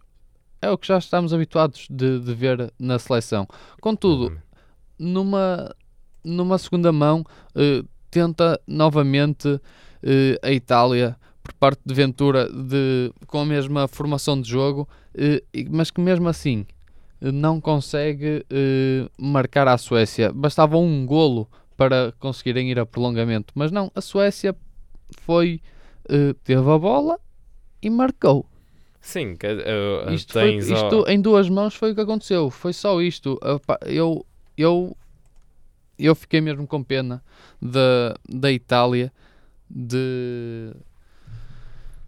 é 0.61 0.69
o 0.69 0.77
que 0.77 0.87
já 0.87 0.97
estamos 0.97 1.33
habituados 1.33 1.87
de, 1.89 2.19
de 2.19 2.33
ver 2.33 2.71
na 2.79 2.99
seleção 2.99 3.47
contudo 3.81 4.27
uhum. 4.27 4.37
numa 4.99 5.75
numa 6.23 6.57
segunda 6.57 6.91
mão 6.91 7.25
uh, 7.55 7.87
tenta 8.09 8.59
novamente 8.67 9.47
uh, 9.47 9.59
a 10.41 10.51
Itália 10.51 11.17
por 11.41 11.53
parte 11.53 11.81
de 11.85 11.93
Ventura 11.93 12.49
de, 12.49 13.11
com 13.27 13.39
a 13.41 13.45
mesma 13.45 13.87
formação 13.87 14.39
de 14.39 14.49
jogo 14.49 14.87
mas 15.69 15.91
que 15.91 15.99
mesmo 15.99 16.29
assim 16.29 16.65
não 17.21 17.59
consegue 17.59 18.45
marcar 19.19 19.67
a 19.67 19.77
Suécia 19.77 20.31
bastava 20.31 20.77
um 20.77 21.05
golo 21.05 21.49
para 21.75 22.13
conseguirem 22.19 22.69
ir 22.69 22.79
a 22.79 22.85
prolongamento. 22.85 23.53
Mas 23.55 23.71
não, 23.71 23.91
a 23.95 24.01
Suécia 24.01 24.55
foi, 25.21 25.61
uh, 26.09 26.33
teve 26.43 26.69
a 26.69 26.77
bola 26.77 27.19
e 27.81 27.89
marcou. 27.89 28.45
Sim, 29.01 29.33
uh, 29.33 30.13
isto, 30.13 30.33
foi, 30.33 30.55
isto 30.55 31.05
em 31.07 31.19
duas 31.19 31.49
mãos 31.49 31.75
foi 31.75 31.91
o 31.91 31.95
que 31.95 32.01
aconteceu. 32.01 32.49
Foi 32.49 32.71
só 32.71 33.01
isto. 33.01 33.37
Eu, 33.85 34.25
eu, 34.57 34.95
eu 35.99 36.15
fiquei 36.15 36.39
mesmo 36.39 36.65
com 36.65 36.81
pena 36.81 37.21
da, 37.61 38.15
da 38.29 38.51
Itália 38.51 39.11
de. 39.69 40.71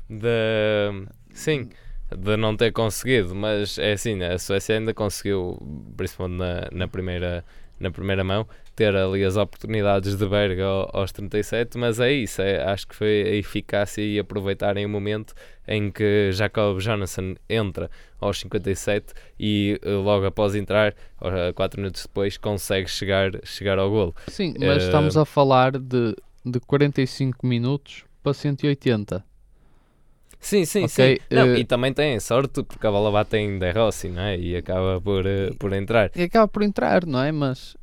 De. 0.09 1.07
Sim, 1.33 1.69
de 2.15 2.37
não 2.37 2.55
ter 2.55 2.71
conseguido, 2.71 3.33
mas 3.35 3.77
é 3.77 3.93
assim, 3.93 4.21
a 4.23 4.37
Suécia 4.37 4.77
ainda 4.77 4.93
conseguiu, 4.93 5.57
principalmente 5.97 6.37
na, 6.37 6.69
na 6.71 6.87
primeira 6.87 7.43
na 7.79 7.91
primeira 7.91 8.23
mão, 8.23 8.47
ter 8.75 8.95
ali 8.95 9.23
as 9.23 9.37
oportunidades 9.37 10.15
de 10.15 10.27
Berga 10.27 10.65
aos 10.91 11.11
37, 11.11 11.77
mas 11.77 11.99
é 11.99 12.11
isso, 12.11 12.41
é, 12.41 12.63
acho 12.63 12.87
que 12.87 12.95
foi 12.95 13.23
a 13.23 13.35
eficácia 13.35 14.01
e 14.01 14.19
aproveitarem 14.19 14.85
o 14.85 14.89
momento 14.89 15.33
em 15.67 15.89
que 15.89 16.31
Jacob 16.31 16.79
Jonathan 16.79 17.35
entra 17.49 17.89
aos 18.19 18.39
57 18.39 19.13
e 19.39 19.79
eh, 19.81 19.89
logo 19.89 20.25
após 20.25 20.55
entrar, 20.55 20.93
4 21.55 21.79
minutos 21.79 22.03
depois, 22.03 22.37
consegue 22.37 22.89
chegar, 22.89 23.31
chegar 23.43 23.79
ao 23.79 23.89
golo. 23.89 24.15
Sim, 24.27 24.53
mas 24.59 24.83
uh, 24.83 24.85
estamos 24.85 25.17
a 25.17 25.25
falar 25.25 25.71
de, 25.71 26.15
de 26.45 26.59
45 26.59 27.45
minutos 27.45 28.05
para 28.21 28.33
180. 28.33 29.23
Sim, 30.45 30.63
sim, 30.63 30.83
okay, 30.83 31.15
sim. 31.15 31.35
Não, 31.35 31.53
uh, 31.53 31.57
e 31.57 31.65
também 31.65 31.91
tem 31.91 32.19
sorte 32.19 32.61
porque 32.61 32.85
a 32.85 32.91
bola 32.91 33.11
bate 33.11 33.35
em 33.35 33.57
De 33.57 33.71
Rossi, 33.71 34.09
não 34.09 34.21
é? 34.21 34.37
E 34.37 34.55
acaba 34.55 35.01
por, 35.01 35.25
uh, 35.25 35.55
por 35.57 35.73
entrar. 35.73 36.11
E 36.15 36.21
acaba 36.21 36.47
por 36.47 36.61
entrar, 36.61 37.03
não 37.03 37.19
é? 37.19 37.31
Mas 37.31 37.75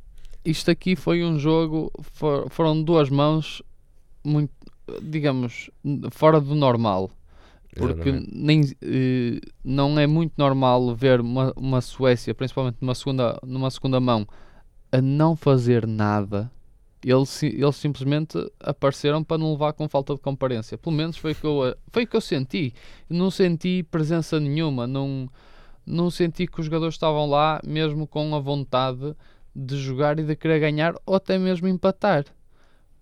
isto 0.45 0.71
aqui 0.71 0.95
foi 0.95 1.25
um 1.25 1.37
jogo, 1.37 1.91
for, 2.01 2.49
foram 2.49 2.81
duas 2.81 3.09
mãos 3.09 3.61
muito, 4.23 4.53
digamos, 5.01 5.69
fora 6.11 6.39
do 6.39 6.55
normal. 6.55 7.11
Porque 7.75 8.13
nem, 8.31 8.61
uh, 8.61 9.51
não 9.61 9.99
é 9.99 10.07
muito 10.07 10.31
normal 10.37 10.95
ver 10.95 11.19
uma, 11.19 11.51
uma 11.57 11.81
Suécia, 11.81 12.33
principalmente 12.33 12.77
numa 12.79 12.95
segunda, 12.95 13.37
numa 13.43 13.69
segunda 13.71 13.99
mão, 13.99 14.25
a 14.89 15.01
não 15.01 15.35
fazer 15.35 15.85
nada 15.85 16.49
eles, 17.03 17.43
eles 17.43 17.75
simplesmente 17.75 18.37
apareceram 18.59 19.23
para 19.23 19.37
não 19.37 19.51
levar 19.51 19.73
com 19.73 19.87
falta 19.89 20.13
de 20.13 20.21
comparência. 20.21 20.77
Pelo 20.77 20.95
menos 20.95 21.17
foi 21.17 21.33
o 21.33 21.35
que 21.35 21.45
eu, 21.45 21.75
foi 21.91 22.05
que 22.05 22.15
eu 22.15 22.21
senti. 22.21 22.73
Não 23.09 23.29
senti 23.29 23.83
presença 23.83 24.39
nenhuma, 24.39 24.87
não, 24.87 25.29
não 25.85 26.09
senti 26.09 26.47
que 26.47 26.59
os 26.59 26.65
jogadores 26.65 26.95
estavam 26.95 27.29
lá 27.29 27.59
mesmo 27.65 28.07
com 28.07 28.33
a 28.35 28.39
vontade 28.39 29.15
de 29.55 29.77
jogar 29.77 30.19
e 30.19 30.23
de 30.23 30.35
querer 30.35 30.59
ganhar 30.59 30.95
ou 31.05 31.15
até 31.15 31.37
mesmo 31.37 31.67
empatar. 31.67 32.25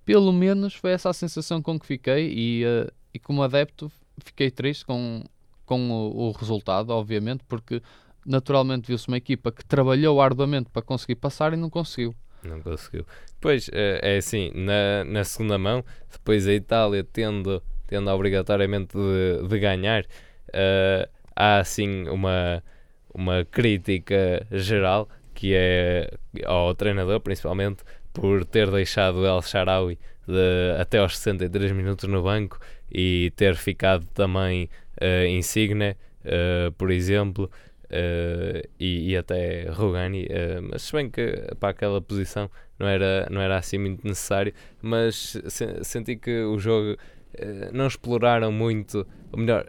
Pelo 0.03 0.34
menos 0.34 0.74
foi 0.74 0.91
essa 0.91 1.10
a 1.10 1.13
sensação 1.13 1.62
com 1.62 1.79
que 1.79 1.86
fiquei 1.86 2.34
e, 2.34 2.65
uh, 2.65 2.91
e 3.13 3.20
como 3.20 3.43
adepto 3.43 3.91
fiquei 4.24 4.51
triste 4.51 4.86
com, 4.86 5.24
com 5.65 5.91
o, 5.91 6.27
o 6.27 6.31
resultado, 6.31 6.89
obviamente, 6.89 7.43
porque 7.48 7.81
naturalmente 8.25 8.88
viu-se 8.88 9.08
uma 9.08 9.17
equipa 9.17 9.51
que 9.51 9.65
trabalhou 9.65 10.22
arduamente 10.22 10.70
para 10.70 10.81
conseguir 10.81 11.15
passar 11.15 11.53
e 11.53 11.58
não 11.58 11.70
conseguiu. 11.70 12.15
Não 12.44 12.62
conseguiu. 12.62 13.06
Pois, 13.40 13.70
é, 13.74 14.16
é 14.16 14.18
assim, 14.18 14.52
na, 14.54 15.04
na 15.04 15.24
segunda 15.24 15.58
mão, 15.58 15.84
depois 16.12 16.48
a 16.48 16.54
Itália 16.54 17.04
tendo, 17.04 17.62
tendo 17.88 18.10
obrigatoriamente 18.10 18.96
de, 18.96 19.48
de 19.48 19.60
ganhar, 19.60 20.04
uh, 20.04 21.10
há 21.36 21.60
assim 21.60 22.08
uma, 22.08 22.64
uma 23.14 23.46
crítica 23.46 24.46
geral 24.52 25.10
que 25.34 25.54
é 25.56 26.12
ao 26.46 26.76
treinador, 26.76 27.20
principalmente, 27.20 27.84
por 28.14 28.46
ter 28.46 28.70
deixado 28.70 29.26
El 29.26 29.42
Sharawi 29.42 29.98
de, 30.28 30.80
até 30.80 31.00
aos 31.00 31.18
63 31.18 31.72
minutos 31.72 32.08
no 32.08 32.22
banco 32.22 32.60
e 32.92 33.32
ter 33.36 33.56
ficado 33.56 34.06
também 34.14 34.70
uh, 35.02 35.26
Insigne, 35.26 35.92
uh, 36.26 36.72
por 36.74 36.92
exemplo, 36.92 37.50
uh, 37.92 38.68
e, 38.80 39.12
e, 39.12 39.18
até 39.18 39.70
Rogani, 39.70 40.26
uh, 40.26 40.70
mas 40.72 40.84
se 40.84 40.94
bem 40.94 41.10
que 41.10 41.32
para 41.60 41.70
aquela 41.70 42.02
posição 42.02 42.50
não 42.80 42.88
era, 42.88 43.28
não 43.30 43.42
era 43.42 43.58
assim 43.58 43.78
muito 43.78 44.08
necessário, 44.08 44.54
mas 44.82 45.38
se, 45.48 45.84
senti 45.84 46.16
que 46.16 46.44
o 46.44 46.58
jogo 46.58 46.94
uh, 46.94 47.72
não 47.74 47.88
exploraram 47.88 48.52
muito, 48.52 49.06
ou 49.32 49.40
melhor, 49.40 49.66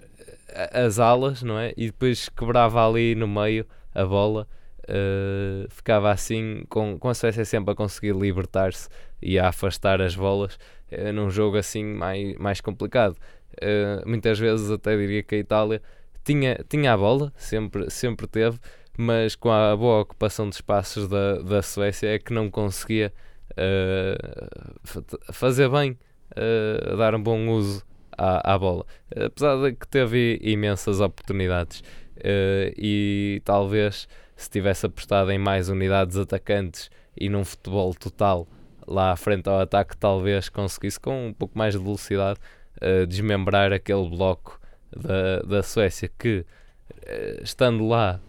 as 0.72 0.98
alas, 0.98 1.42
não 1.42 1.58
é? 1.58 1.72
E 1.76 1.86
depois 1.86 2.28
quebrava 2.28 2.86
ali 2.86 3.14
no 3.14 3.26
meio 3.26 3.66
a 3.94 4.04
bola. 4.04 4.46
Uh, 4.82 5.68
ficava 5.70 6.10
assim 6.10 6.64
com, 6.68 6.98
com 6.98 7.08
a 7.08 7.14
Suécia 7.14 7.44
sempre 7.44 7.72
a 7.72 7.74
conseguir 7.74 8.16
libertar-se 8.16 8.88
e 9.22 9.38
a 9.38 9.48
afastar 9.48 10.02
as 10.02 10.16
bolas 10.16 10.58
uh, 10.90 11.12
num 11.12 11.30
jogo 11.30 11.56
assim 11.56 11.84
mais, 11.84 12.36
mais 12.36 12.60
complicado. 12.60 13.16
Uh, 13.52 14.08
muitas 14.08 14.38
vezes 14.38 14.70
até 14.70 14.96
diria 14.96 15.22
que 15.22 15.36
a 15.36 15.38
Itália 15.38 15.80
tinha, 16.24 16.64
tinha 16.68 16.92
a 16.92 16.96
bola, 16.96 17.32
sempre, 17.36 17.90
sempre 17.90 18.26
teve, 18.26 18.58
mas 18.96 19.34
com 19.34 19.50
a 19.50 19.76
boa 19.76 20.00
ocupação 20.00 20.48
de 20.48 20.56
espaços 20.56 21.08
da, 21.08 21.36
da 21.42 21.62
Suécia 21.62 22.14
é 22.14 22.18
que 22.18 22.32
não 22.32 22.50
conseguia 22.50 23.12
uh, 23.52 25.32
fazer 25.32 25.68
bem, 25.68 25.98
uh, 26.32 26.96
dar 26.96 27.14
um 27.14 27.22
bom 27.22 27.48
uso 27.48 27.84
à, 28.16 28.54
à 28.54 28.58
bola. 28.58 28.84
Apesar 29.14 29.56
de 29.62 29.72
que 29.72 29.88
teve 29.88 30.38
imensas 30.42 31.00
oportunidades 31.00 31.80
uh, 31.80 32.72
e 32.76 33.40
talvez 33.44 34.06
se 34.36 34.50
tivesse 34.50 34.86
apostado 34.86 35.30
em 35.30 35.38
mais 35.38 35.68
unidades 35.68 36.16
atacantes 36.16 36.90
e 37.18 37.28
num 37.28 37.44
futebol 37.44 37.94
total 37.94 38.46
lá 38.86 39.12
à 39.12 39.16
frente 39.16 39.48
ao 39.48 39.60
ataque, 39.60 39.96
talvez 39.96 40.48
conseguisse 40.48 40.98
com 40.98 41.28
um 41.28 41.32
pouco 41.32 41.56
mais 41.56 41.74
de 41.74 41.80
velocidade 41.80 42.38
desmembrar 43.06 43.72
aquele 43.72 44.08
bloco 44.08 44.58
da, 44.96 45.40
da 45.40 45.62
Suécia 45.62 46.10
que, 46.18 46.44
eh, 47.06 47.40
estando 47.42 47.86
lá 47.86 48.20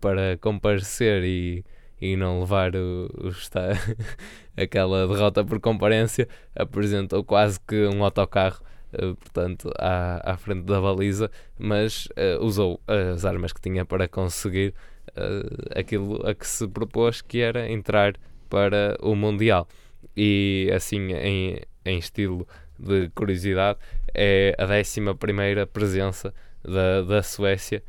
para 0.00 0.36
comparecer 0.38 1.22
e, 1.24 1.64
e 2.00 2.16
não 2.16 2.40
levar 2.40 2.74
o, 2.74 3.10
o 3.18 3.28
está, 3.28 3.68
aquela 4.56 5.06
derrota 5.06 5.44
por 5.44 5.60
comparência, 5.60 6.28
apresentou 6.54 7.24
quase 7.24 7.60
que 7.60 7.86
um 7.86 8.04
autocarro. 8.04 8.62
Uh, 8.92 9.14
portanto, 9.14 9.72
à, 9.78 10.32
à 10.32 10.36
frente 10.36 10.62
da 10.62 10.80
baliza, 10.80 11.30
mas 11.56 12.06
uh, 12.06 12.44
usou 12.44 12.80
as 12.88 13.24
armas 13.24 13.52
que 13.52 13.60
tinha 13.60 13.84
para 13.84 14.08
conseguir 14.08 14.74
uh, 15.10 15.78
aquilo 15.78 16.26
a 16.26 16.34
que 16.34 16.44
se 16.44 16.66
propôs, 16.66 17.22
que 17.22 17.38
era 17.40 17.70
entrar 17.70 18.14
para 18.48 18.98
o 19.00 19.14
Mundial. 19.14 19.68
E 20.16 20.68
assim, 20.74 21.12
em, 21.12 21.60
em 21.84 21.98
estilo 21.98 22.46
de 22.80 23.10
curiosidade, 23.10 23.78
é 24.14 24.54
a 24.58 24.64
11 24.64 25.66
presença 25.72 26.34
da, 26.62 27.02
da 27.02 27.22
Suécia. 27.22 27.82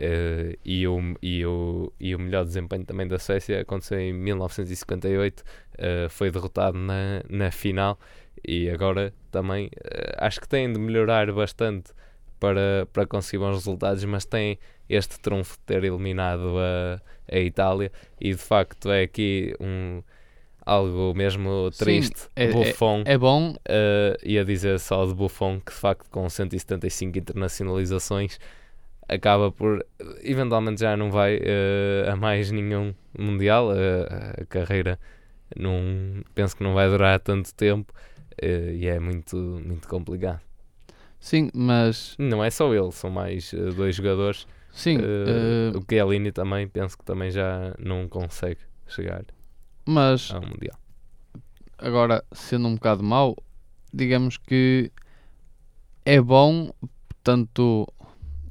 Uh, 0.00 0.56
e, 0.64 0.86
o, 0.86 1.00
e, 1.20 1.44
o, 1.44 1.92
e 1.98 2.14
o 2.14 2.20
melhor 2.20 2.44
desempenho 2.44 2.84
também 2.84 3.08
da 3.08 3.18
Suécia 3.18 3.60
aconteceu 3.60 3.98
em 3.98 4.12
1958, 4.12 5.40
uh, 5.40 5.44
eh, 5.76 6.08
foi 6.08 6.30
derrotado 6.30 6.78
na, 6.78 7.20
na 7.28 7.50
final 7.50 7.98
e 8.46 8.70
agora 8.70 9.12
também 9.32 9.66
uh, 9.66 10.14
acho 10.18 10.40
que 10.40 10.48
tem 10.48 10.72
de 10.72 10.78
melhorar 10.78 11.32
bastante 11.32 11.92
para, 12.38 12.86
para 12.92 13.06
conseguir 13.06 13.38
bons 13.38 13.54
resultados, 13.54 14.04
mas 14.04 14.24
tem 14.24 14.58
este 14.88 15.18
trunfo 15.18 15.54
de 15.54 15.64
ter 15.64 15.82
eliminado 15.82 16.54
a, 16.58 17.02
a 17.30 17.38
Itália 17.40 17.90
e 18.20 18.30
de 18.30 18.38
facto 18.38 18.90
é 18.90 19.02
aqui 19.02 19.52
um 19.58 20.00
algo 20.68 21.14
mesmo 21.14 21.70
triste, 21.70 22.20
Sim, 22.20 22.28
é, 22.36 22.48
Buffon. 22.48 23.02
É, 23.06 23.14
é 23.14 23.18
bom. 23.18 23.52
Uh, 23.52 24.16
ia 24.22 24.44
dizer 24.44 24.78
só 24.78 25.06
de 25.06 25.14
Buffon 25.14 25.60
que 25.60 25.72
de 25.72 25.78
facto 25.78 26.08
com 26.10 26.28
175 26.28 27.18
internacionalizações 27.18 28.38
acaba 29.08 29.50
por 29.50 29.84
eventualmente 30.22 30.82
já 30.82 30.96
não 30.96 31.10
vai 31.10 31.38
uh, 31.38 32.10
a 32.12 32.16
mais 32.16 32.50
nenhum 32.50 32.94
mundial. 33.18 33.68
Uh, 33.68 34.42
a 34.42 34.44
carreira 34.44 35.00
não 35.56 36.22
penso 36.34 36.54
que 36.54 36.62
não 36.62 36.74
vai 36.74 36.88
durar 36.88 37.18
tanto 37.18 37.54
tempo 37.54 37.92
uh, 38.42 38.70
e 38.70 38.86
é 38.86 39.00
muito, 39.00 39.36
muito 39.36 39.88
complicado. 39.88 40.40
Sim, 41.18 41.50
mas 41.52 42.14
não 42.18 42.44
é 42.44 42.50
só 42.50 42.72
ele, 42.72 42.92
são 42.92 43.10
mais 43.10 43.52
dois 43.74 43.96
jogadores. 43.96 44.46
Sim, 44.70 44.98
o 45.74 45.82
Chiellini 45.90 46.30
também 46.30 46.68
penso 46.68 46.96
que 46.96 47.04
também 47.04 47.32
já 47.32 47.74
não 47.76 48.06
consegue 48.06 48.60
chegar. 48.86 49.24
Mas 49.90 50.30
ao 50.30 50.42
Mundial. 50.42 50.78
Agora, 51.78 52.22
sendo 52.30 52.68
um 52.68 52.74
bocado 52.74 53.02
mau, 53.02 53.34
digamos 53.90 54.36
que 54.36 54.92
é 56.04 56.20
bom 56.20 56.70
tanto 57.22 57.88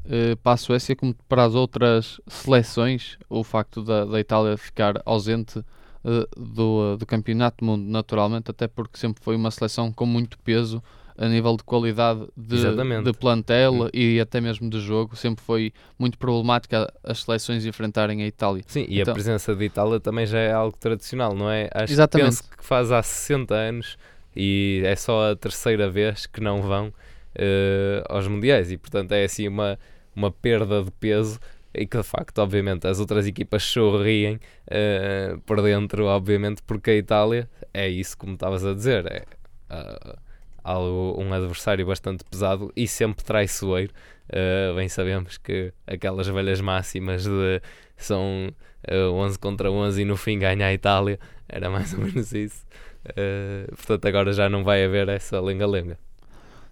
uh, 0.05 0.35
para 0.41 0.53
a 0.53 0.57
Suécia 0.57 0.95
como 0.95 1.13
para 1.29 1.43
as 1.43 1.53
outras 1.53 2.19
seleções 2.25 3.19
o 3.29 3.43
facto 3.43 3.83
da, 3.83 4.03
da 4.03 4.19
Itália 4.19 4.57
ficar 4.57 4.99
ausente 5.05 5.59
uh, 5.59 6.27
do, 6.35 6.97
do 6.97 7.05
Campeonato 7.05 7.57
do 7.63 7.65
Mundo, 7.65 7.87
naturalmente, 7.87 8.49
até 8.49 8.67
porque 8.67 8.97
sempre 8.97 9.23
foi 9.23 9.35
uma 9.35 9.51
seleção 9.51 9.93
com 9.93 10.07
muito 10.07 10.39
peso 10.39 10.81
a 11.17 11.27
nível 11.27 11.57
de 11.57 11.63
qualidade 11.63 12.27
de, 12.37 12.57
de 13.03 13.13
plantel 13.13 13.73
hum. 13.73 13.89
e 13.91 14.19
até 14.19 14.39
mesmo 14.39 14.69
de 14.69 14.79
jogo, 14.79 15.15
sempre 15.15 15.43
foi 15.43 15.73
muito 15.97 16.17
problemática 16.17 16.91
as 17.03 17.23
seleções 17.23 17.65
enfrentarem 17.65 18.21
a 18.21 18.27
Itália. 18.27 18.63
Sim, 18.67 18.85
e 18.87 19.01
então, 19.01 19.11
a 19.11 19.15
presença 19.15 19.55
de 19.55 19.65
Itália 19.65 19.99
também 19.99 20.25
já 20.25 20.37
é 20.37 20.51
algo 20.51 20.77
tradicional, 20.77 21.33
não 21.33 21.49
é? 21.49 21.69
Acho 21.73 21.91
exatamente. 21.91 22.37
que 22.37 22.43
penso 22.43 22.57
que 22.57 22.63
faz 22.63 22.91
há 22.91 23.01
60 23.01 23.55
anos 23.55 23.97
e 24.35 24.83
é 24.85 24.95
só 24.95 25.31
a 25.31 25.35
terceira 25.35 25.89
vez 25.89 26.27
que 26.27 26.39
não 26.39 26.61
vão 26.61 26.89
uh, 26.89 28.03
aos 28.07 28.27
Mundiais 28.27 28.71
e 28.71 28.77
portanto 28.77 29.11
é 29.13 29.23
assim 29.23 29.47
uma, 29.47 29.79
uma 30.15 30.31
perda 30.31 30.83
de 30.83 30.91
peso 30.91 31.39
e 31.73 31.85
que 31.85 31.97
de 31.97 32.03
facto, 32.03 32.39
obviamente, 32.39 32.87
as 32.87 32.99
outras 32.99 33.27
equipas 33.27 33.63
sorriem 33.63 34.35
uh, 34.35 35.39
por 35.41 35.61
dentro, 35.61 36.05
obviamente, 36.05 36.61
porque 36.63 36.91
a 36.91 36.95
Itália 36.95 37.49
é 37.73 37.87
isso 37.87 38.17
como 38.17 38.33
estavas 38.33 38.65
a 38.65 38.73
dizer, 38.73 39.05
é, 39.05 39.23
uh, 39.71 40.26
algo, 40.67 41.15
um 41.17 41.33
adversário 41.33 41.85
bastante 41.85 42.23
pesado 42.25 42.71
e 42.75 42.87
sempre 42.87 43.23
traiçoeiro. 43.23 43.93
Uh, 44.27 44.75
bem 44.75 44.89
sabemos 44.89 45.37
que 45.37 45.71
aquelas 45.87 46.27
velhas 46.27 46.59
máximas 46.59 47.23
de 47.23 47.61
são 47.95 48.49
uh, 48.49 48.53
eh, 48.83 49.07
11 49.07 49.39
contra 49.39 49.71
11 49.71 50.01
e 50.01 50.05
no 50.05 50.17
fim 50.17 50.37
ganha 50.37 50.67
a 50.67 50.73
Itália, 50.73 51.17
era 51.47 51.69
mais 51.69 51.93
ou 51.93 52.01
menos 52.01 52.33
isso. 52.33 52.65
Uh, 53.05 53.73
portanto, 53.75 54.05
agora 54.05 54.33
já 54.33 54.49
não 54.49 54.63
vai 54.63 54.83
haver 54.83 55.07
essa 55.07 55.39
lenga-lenga. 55.39 55.97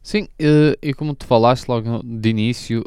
Sim, 0.03 0.27
e 0.83 0.93
como 0.93 1.15
tu 1.15 1.25
falaste 1.25 1.67
logo 1.67 2.03
de 2.03 2.29
início, 2.29 2.83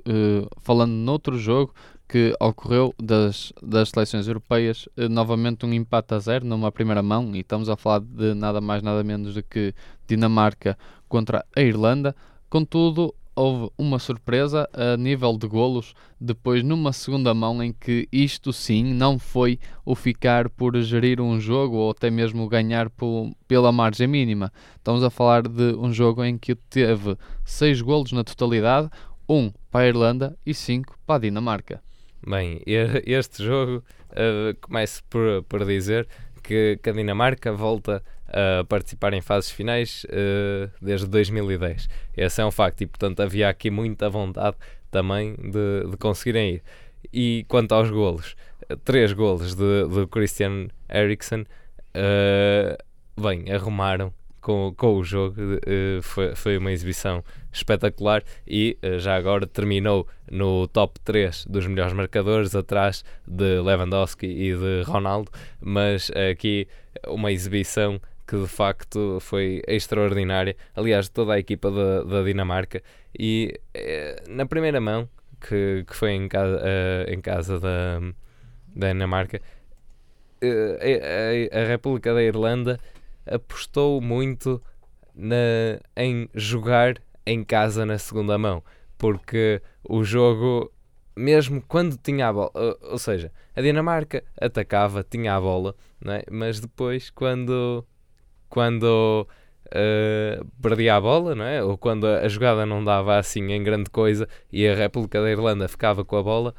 falando 0.61 0.92
noutro 0.92 1.37
jogo, 1.37 1.75
que 2.09 2.35
ocorreu 2.40 2.94
das, 3.01 3.53
das 3.62 3.90
seleções 3.90 4.27
europeias, 4.27 4.88
eh, 4.97 5.09
novamente 5.09 5.66
um 5.66 5.73
empate 5.75 6.14
a 6.14 6.18
zero 6.18 6.47
numa 6.47 6.73
primeira 6.73 7.03
mão, 7.03 7.37
e 7.37 7.40
estamos 7.40 7.68
a 7.68 7.77
falar 7.77 8.01
de 8.01 8.33
nada 8.35 8.61
mais 8.61 8.83
nada 8.83 9.05
menos 9.05 9.35
do 9.35 9.42
que 9.42 9.75
Dinamarca 10.07 10.79
contra 11.07 11.44
a 11.55 11.61
Irlanda. 11.61 12.16
Contudo, 12.49 13.14
houve 13.37 13.71
uma 13.77 13.99
surpresa 13.99 14.68
a 14.73 14.97
nível 14.97 15.37
de 15.37 15.47
golos, 15.47 15.94
depois 16.18 16.62
numa 16.64 16.92
segunda 16.92 17.33
mão 17.35 17.62
em 17.62 17.73
que 17.73 18.09
isto 18.11 18.53
sim 18.53 18.94
não 18.94 19.18
foi 19.18 19.61
o 19.85 19.94
ficar 19.94 20.49
por 20.49 20.81
gerir 20.81 21.21
um 21.21 21.38
jogo 21.38 21.77
ou 21.77 21.90
até 21.90 22.11
mesmo 22.11 22.49
ganhar 22.49 22.88
por, 22.90 23.31
pela 23.47 23.71
margem 23.71 24.09
mínima. 24.09 24.51
Estamos 24.77 25.05
a 25.05 25.11
falar 25.11 25.42
de 25.47 25.75
um 25.77 25.92
jogo 25.92 26.25
em 26.25 26.38
que 26.38 26.55
teve 26.55 27.16
seis 27.44 27.81
golos 27.83 28.12
na 28.12 28.25
totalidade, 28.25 28.88
um 29.29 29.53
para 29.71 29.85
a 29.85 29.88
Irlanda 29.88 30.37
e 30.44 30.55
cinco 30.55 30.99
para 31.07 31.16
a 31.16 31.18
Dinamarca. 31.18 31.88
Bem, 32.26 32.61
este 32.66 33.44
jogo 33.44 33.83
uh, 34.12 34.59
por, 35.09 35.42
por 35.44 35.64
dizer 35.64 36.09
que, 36.42 36.78
que, 36.83 36.90
a 36.90 36.92
Dinamarca 36.92 37.52
volta 37.52 38.02
a 38.26 38.64
participar 38.64 39.12
em 39.14 39.20
fases 39.20 39.50
finais 39.50 40.04
uh, 40.04 40.70
desde 40.81 41.07
2010. 41.07 41.88
Esse 42.16 42.40
é 42.40 42.44
um 42.44 42.50
facto 42.50 42.83
e, 42.83 42.87
portanto, 42.87 43.20
havia 43.20 43.48
aqui 43.48 43.70
muita 43.70 44.09
vontade 44.11 44.57
também 44.90 45.35
de, 45.35 45.90
de 45.90 45.96
conseguirem 45.96 46.54
ir. 46.54 46.62
E 47.12 47.44
quanto 47.48 47.72
aos 47.74 47.90
golos, 47.90 48.37
três 48.85 49.12
golos 49.12 49.54
de, 49.54 49.88
de 49.88 50.07
Christian 50.09 50.68
Eriksen, 50.88 51.42
uh, 51.94 53.22
bem, 53.22 53.50
arrumaram 53.52 54.12
com, 54.40 54.72
com 54.77 54.96
o 54.96 55.05
jogo, 55.05 55.40
uh, 55.40 56.03
foi, 56.03 56.35
foi 56.35 56.59
uma 56.59 56.72
exibição 56.72 57.24
espetacular 57.53 58.22
e 58.46 58.79
uh, 58.83 58.98
já 58.98 59.16
agora 59.16 59.46
terminou 59.46 60.07
no 60.31 60.66
top 60.68 60.98
3 61.01 61.46
dos 61.46 61.66
melhores 61.66 61.92
marcadores, 61.92 62.55
atrás 62.55 63.05
de 63.27 63.61
Lewandowski 63.61 64.27
e 64.27 64.55
de 64.55 64.83
Ronaldo, 64.87 65.31
mas 65.61 66.11
aqui 66.31 66.66
uma 67.07 67.33
exibição 67.33 68.01
que 68.27 68.37
de 68.37 68.48
facto 68.48 69.18
foi 69.20 69.62
extraordinária. 69.66 70.55
Aliás, 70.77 71.09
toda 71.09 71.33
a 71.33 71.38
equipa 71.38 71.70
da, 71.70 72.03
da 72.03 72.22
Dinamarca 72.22 72.83
e 73.18 73.59
na 74.29 74.44
primeira 74.44 74.81
mão, 74.81 75.09
que, 75.40 75.85
que 75.87 75.96
foi 75.96 76.12
em 76.12 76.29
casa, 76.29 76.61
em 77.09 77.20
casa 77.20 77.59
da 77.59 78.01
da 78.74 78.92
Dinamarca, 78.92 79.40
eh, 80.40 81.51
a, 81.53 81.61
a, 81.61 81.64
República 81.64 82.14
da 82.14 82.22
Irlanda 82.22 82.79
apostou 83.31 84.01
muito 84.01 84.62
na, 85.14 85.81
em 85.97 86.29
jogar 86.35 87.01
em 87.27 87.45
casa 87.45 87.85
na 87.85 87.99
segunda 87.99 88.38
mão, 88.38 88.62
porque 88.97 89.61
o 89.85 90.03
jogo, 90.03 90.73
mesmo 91.17 91.62
quando 91.67 91.97
tinha 91.97 92.29
a 92.29 92.33
bola, 92.33 92.51
ou 92.83 92.99
seja, 92.99 93.31
a 93.55 93.61
Dinamarca 93.61 94.25
atacava, 94.41 95.05
tinha 95.05 95.35
a 95.35 95.41
bola, 95.41 95.75
é? 96.07 96.25
mas 96.31 96.61
depois, 96.61 97.11
quando, 97.11 97.85
quando 98.49 99.27
uh, 99.67 100.45
perdia 100.62 100.97
a 100.97 101.01
bola, 101.01 101.35
não 101.35 101.45
é? 101.45 101.62
ou 101.62 101.77
quando 101.77 102.07
a 102.07 102.29
jogada 102.29 102.64
não 102.64 102.83
dava 102.83 103.19
assim 103.19 103.53
em 103.53 103.62
grande 103.62 103.91
coisa 103.91 104.29
e 104.53 104.67
a 104.67 104.75
República 104.75 105.21
da 105.21 105.31
Irlanda 105.31 105.69
ficava 105.69 106.05
com 106.05 106.17
a 106.17 106.23
bola, 106.23 106.55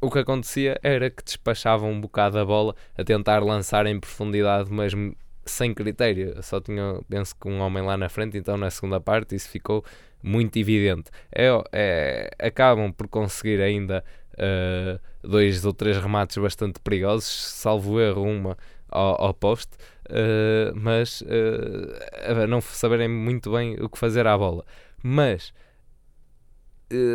o 0.00 0.10
que 0.10 0.20
acontecia 0.20 0.78
era 0.82 1.10
que 1.10 1.22
despachavam 1.22 1.90
um 1.90 2.00
bocado 2.00 2.38
a 2.38 2.44
bola 2.44 2.74
a 2.96 3.04
tentar 3.04 3.40
lançar 3.44 3.84
em 3.86 4.00
profundidade, 4.00 4.72
mesmo 4.72 5.14
sem 5.44 5.74
critério. 5.74 6.42
Só 6.42 6.60
tinha, 6.60 7.00
penso 7.08 7.34
que 7.36 7.48
um 7.48 7.60
homem 7.60 7.82
lá 7.82 7.96
na 7.96 8.08
frente, 8.08 8.38
então 8.38 8.56
na 8.56 8.70
segunda 8.70 9.00
parte 9.00 9.34
isso 9.34 9.48
ficou 9.48 9.84
muito 10.22 10.58
evidente. 10.58 11.10
É, 11.32 11.48
é 11.72 12.30
acabam 12.38 12.92
por 12.92 13.08
conseguir 13.08 13.60
ainda 13.60 14.04
uh, 14.34 15.00
dois 15.26 15.64
ou 15.64 15.72
três 15.72 15.96
remates 15.96 16.36
bastante 16.38 16.80
perigosos, 16.80 17.28
salvo 17.30 18.00
erro 18.00 18.22
uma 18.22 18.56
ao, 18.88 19.22
ao 19.22 19.34
poste, 19.34 19.76
uh, 20.10 20.74
mas 20.74 21.22
uh, 21.22 22.46
não 22.48 22.60
saberem 22.60 23.08
muito 23.08 23.52
bem 23.52 23.76
o 23.80 23.88
que 23.88 23.98
fazer 23.98 24.26
à 24.26 24.36
bola. 24.36 24.64
Mas 25.02 25.52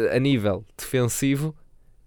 a 0.09 0.17
nível 0.19 0.63
defensivo 0.77 1.53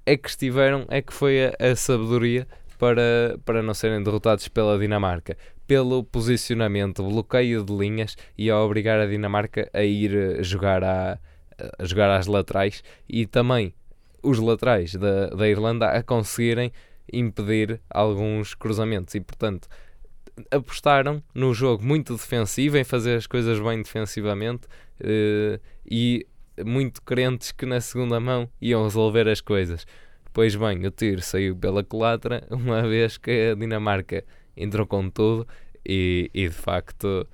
é 0.07 0.17
que 0.17 0.29
estiveram, 0.31 0.87
é 0.89 1.03
que 1.03 1.13
foi 1.13 1.49
a, 1.49 1.55
a 1.61 1.77
sabedoria 1.77 2.49
para, 2.79 3.39
para 3.45 3.63
não 3.63 3.75
serem 3.75 4.03
derrotados 4.03 4.49
pela 4.49 4.79
Dinamarca. 4.79 5.37
Pelo 5.69 6.03
posicionamento, 6.03 7.05
bloqueio 7.05 7.63
de 7.63 7.73
linhas 7.73 8.17
e 8.37 8.51
a 8.51 8.59
obrigar 8.59 8.99
a 8.99 9.07
Dinamarca 9.07 9.71
a 9.73 9.85
ir 9.85 10.17
eh, 10.17 10.43
jogar, 10.43 10.83
a, 10.83 11.19
a 11.79 11.85
jogar 11.85 12.11
às 12.11 12.27
laterais 12.27 12.83
e 13.09 13.25
também 13.27 13.73
os 14.23 14.39
laterais 14.39 14.95
da, 14.95 15.29
da 15.29 15.47
Irlanda 15.47 15.91
a 15.91 16.03
conseguirem 16.03 16.73
impedir 17.13 17.81
alguns 17.89 18.55
cruzamentos 18.55 19.15
e, 19.15 19.21
portanto, 19.21 19.69
apostaram 20.51 21.23
no 21.35 21.53
jogo 21.53 21.85
muito 21.85 22.15
defensivo, 22.15 22.77
em 22.77 22.85
fazer 22.85 23.17
as 23.17 23.27
coisas 23.27 23.61
bem 23.61 23.83
defensivamente 23.83 24.67
eh, 25.01 25.61
e 25.85 26.27
muito 26.65 27.03
crentes 27.03 27.53
que 27.53 27.67
na 27.67 27.81
segunda 27.81 28.19
mão 28.19 28.49
iam 28.61 28.85
resolver 28.85 29.29
as 29.29 29.41
coisas. 29.41 29.87
Pois 30.33 30.55
bem, 30.55 30.87
o 30.87 30.91
tiro 30.91 31.21
saiu 31.21 31.57
pela 31.57 31.83
culatra, 31.83 32.47
uma 32.51 32.83
vez 32.83 33.19
que 33.19 33.51
a 33.51 33.55
Dinamarca 33.55 34.25
entrou 34.59 34.87
com 34.87 35.09
tudo 35.09 35.47
e, 35.87 36.31
e 36.35 36.49
de 36.49 36.55
facto 36.55 37.27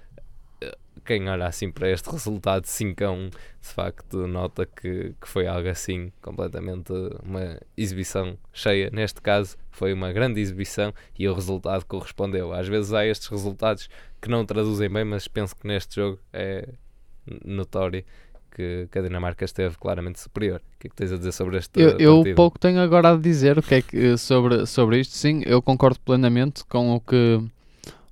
quem 1.04 1.28
olha 1.28 1.46
assim 1.46 1.70
para 1.70 1.90
este 1.90 2.10
resultado 2.10 2.66
5 2.66 3.04
a 3.04 3.10
1 3.10 3.28
de 3.28 3.38
facto 3.60 4.26
nota 4.26 4.64
que, 4.64 5.14
que 5.20 5.28
foi 5.28 5.46
algo 5.46 5.68
assim 5.68 6.10
completamente 6.22 6.92
uma 7.22 7.60
exibição 7.76 8.38
cheia. 8.52 8.90
Neste 8.90 9.20
caso 9.20 9.56
foi 9.70 9.92
uma 9.92 10.12
grande 10.12 10.40
exibição 10.40 10.94
e 11.18 11.28
o 11.28 11.34
resultado 11.34 11.84
correspondeu. 11.84 12.52
Às 12.52 12.68
vezes 12.68 12.92
há 12.92 13.04
estes 13.04 13.28
resultados 13.28 13.88
que 14.20 14.28
não 14.28 14.46
traduzem 14.46 14.88
bem, 14.88 15.04
mas 15.04 15.28
penso 15.28 15.54
que 15.54 15.66
neste 15.66 15.96
jogo 15.96 16.18
é 16.32 16.68
notório 17.44 18.04
que, 18.54 18.88
que, 18.90 18.98
a 18.98 19.02
Dinamarca 19.02 19.44
esteve 19.44 19.76
claramente 19.76 20.20
superior. 20.20 20.60
O 20.76 20.78
que 20.78 20.86
é 20.86 20.90
que 20.90 20.96
tens 20.96 21.12
a 21.12 21.16
dizer 21.16 21.32
sobre 21.32 21.58
este 21.58 21.80
Eu, 21.80 21.98
eu 21.98 22.34
pouco 22.34 22.58
tenho 22.58 22.80
agora 22.80 23.10
a 23.10 23.16
dizer 23.16 23.58
o 23.58 23.62
que 23.62 23.74
é 23.74 23.82
que, 23.82 24.16
sobre, 24.16 24.64
sobre 24.66 25.00
isto. 25.00 25.14
Sim, 25.14 25.42
eu 25.44 25.60
concordo 25.60 25.98
plenamente 26.00 26.64
com 26.64 26.94
o 26.94 27.00
que, 27.00 27.42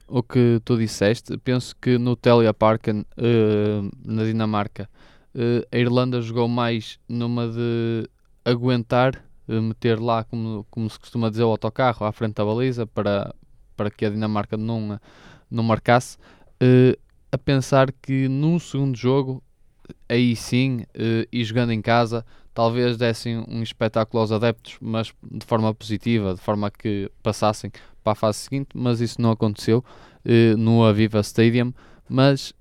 o 0.08 0.22
que 0.22 0.60
tu 0.64 0.76
disseste. 0.76 1.38
Penso 1.38 1.76
que 1.80 1.96
no 1.96 2.16
Telia 2.16 2.52
Parken, 2.52 3.06
uh, 3.16 3.90
na 4.04 4.24
Dinamarca, 4.24 4.88
uh, 5.34 5.66
a 5.70 5.78
Irlanda 5.78 6.20
jogou 6.20 6.48
mais 6.48 6.98
numa 7.08 7.48
de 7.48 8.08
aguentar, 8.44 9.24
uh, 9.48 9.62
meter 9.62 10.00
lá, 10.00 10.24
como, 10.24 10.66
como 10.70 10.90
se 10.90 10.98
costuma 10.98 11.30
dizer, 11.30 11.44
o 11.44 11.50
autocarro 11.50 12.04
à 12.04 12.12
frente 12.12 12.34
da 12.34 12.44
baliza 12.44 12.84
para, 12.84 13.32
para 13.76 13.90
que 13.90 14.04
a 14.04 14.10
Dinamarca 14.10 14.56
não, 14.56 15.00
não 15.48 15.62
marcasse. 15.62 16.18
a 17.30 17.38
pensar 17.38 17.92
que 17.92 18.28
num 18.28 18.58
segundo 18.58 18.96
jogo 18.96 19.42
aí 20.08 20.34
sim, 20.36 20.82
uh, 20.96 21.26
e 21.30 21.44
jogando 21.44 21.72
em 21.72 21.80
casa, 21.80 22.24
talvez 22.54 22.96
dessem 22.96 23.44
um 23.48 23.62
espetáculo 23.62 24.20
aos 24.20 24.32
adeptos, 24.32 24.76
mas 24.80 25.12
de 25.30 25.46
forma 25.46 25.72
positiva, 25.74 26.34
de 26.34 26.40
forma 26.40 26.70
que 26.70 27.10
passassem 27.22 27.70
para 28.02 28.12
a 28.12 28.16
fase 28.16 28.38
seguinte, 28.38 28.70
mas 28.74 29.00
isso 29.00 29.20
não 29.20 29.30
aconteceu 29.30 29.84
uh, 30.24 30.56
no 30.56 30.84
Aviva 30.84 31.20
Stadium. 31.20 31.72
Mas 32.08 32.52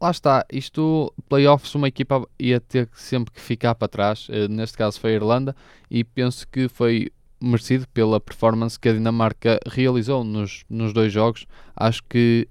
lá 0.00 0.10
está, 0.10 0.44
isto, 0.52 1.12
playoffs, 1.28 1.74
uma 1.74 1.88
equipa 1.88 2.26
ia 2.38 2.60
ter 2.60 2.88
sempre 2.94 3.32
que 3.32 3.40
ficar 3.40 3.74
para 3.74 3.88
trás, 3.88 4.28
uh, 4.28 4.48
neste 4.48 4.76
caso 4.76 5.00
foi 5.00 5.12
a 5.12 5.14
Irlanda, 5.14 5.56
e 5.90 6.04
penso 6.04 6.46
que 6.48 6.68
foi 6.68 7.10
merecido 7.40 7.86
pela 7.88 8.20
performance 8.20 8.78
que 8.78 8.88
a 8.88 8.92
Dinamarca 8.92 9.60
realizou 9.66 10.24
nos, 10.24 10.64
nos 10.68 10.92
dois 10.92 11.12
jogos. 11.12 11.46
Acho 11.76 12.02
que 12.08 12.48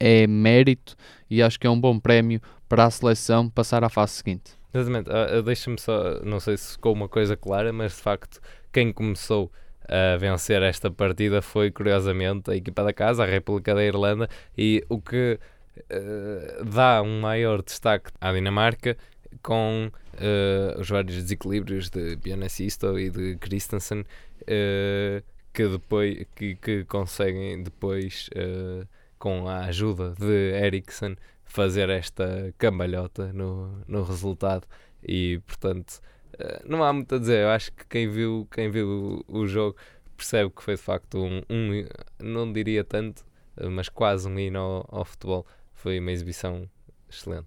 é 0.00 0.26
mérito 0.26 0.96
e 1.28 1.42
acho 1.42 1.60
que 1.60 1.66
é 1.66 1.70
um 1.70 1.80
bom 1.80 1.98
prémio 1.98 2.40
para 2.70 2.84
a 2.84 2.90
seleção 2.90 3.50
passar 3.50 3.82
à 3.82 3.88
fase 3.88 4.12
seguinte. 4.12 4.52
Exatamente, 4.72 5.10
uh, 5.10 5.42
deixa-me 5.42 5.78
só, 5.78 6.20
não 6.22 6.38
sei 6.38 6.56
se 6.56 6.74
ficou 6.74 6.92
uma 6.92 7.08
coisa 7.08 7.36
clara, 7.36 7.72
mas 7.72 7.96
de 7.96 8.00
facto 8.00 8.40
quem 8.72 8.92
começou 8.92 9.50
a 9.88 10.16
vencer 10.16 10.62
esta 10.62 10.88
partida 10.88 11.42
foi 11.42 11.72
curiosamente 11.72 12.48
a 12.48 12.54
equipa 12.54 12.84
da 12.84 12.92
casa, 12.92 13.24
a 13.24 13.26
República 13.26 13.74
da 13.74 13.82
Irlanda, 13.82 14.28
e 14.56 14.84
o 14.88 15.00
que 15.00 15.36
uh, 15.78 16.64
dá 16.64 17.02
um 17.02 17.20
maior 17.20 17.60
destaque 17.60 18.12
à 18.20 18.32
Dinamarca 18.32 18.96
com 19.42 19.90
uh, 20.14 20.80
os 20.80 20.88
vários 20.88 21.16
desequilíbrios 21.16 21.90
de 21.90 22.16
Sisto 22.48 22.96
e 22.96 23.10
de 23.10 23.36
Christensen 23.38 24.02
uh, 24.02 25.24
que 25.52 25.68
depois 25.68 26.24
que, 26.36 26.54
que 26.54 26.84
conseguem 26.84 27.64
depois 27.64 28.30
com 29.18 29.48
a 29.48 29.64
ajuda 29.64 30.14
de 30.16 30.52
Eriksen 30.64 31.16
fazer 31.50 31.90
esta 31.90 32.54
cambalhota 32.56 33.32
no, 33.32 33.82
no 33.88 34.04
resultado 34.04 34.66
e 35.02 35.40
portanto 35.44 36.00
eh, 36.38 36.62
não 36.64 36.82
há 36.84 36.92
muito 36.92 37.14
a 37.16 37.18
dizer. 37.18 37.42
Eu 37.42 37.48
acho 37.50 37.72
que 37.72 37.84
quem 37.86 38.08
viu, 38.08 38.46
quem 38.50 38.70
viu 38.70 39.24
o, 39.26 39.46
jogo 39.46 39.76
percebe 40.16 40.50
que 40.50 40.62
foi 40.62 40.76
de 40.76 40.82
facto 40.82 41.18
um, 41.18 41.42
um, 41.50 41.86
não 42.20 42.52
diria 42.52 42.84
tanto, 42.84 43.24
mas 43.70 43.88
quase 43.88 44.28
um 44.28 44.38
hino 44.38 44.58
ao, 44.58 44.88
ao 44.90 45.04
futebol. 45.04 45.44
Foi 45.74 45.98
uma 45.98 46.12
exibição 46.12 46.68
excelente. 47.10 47.46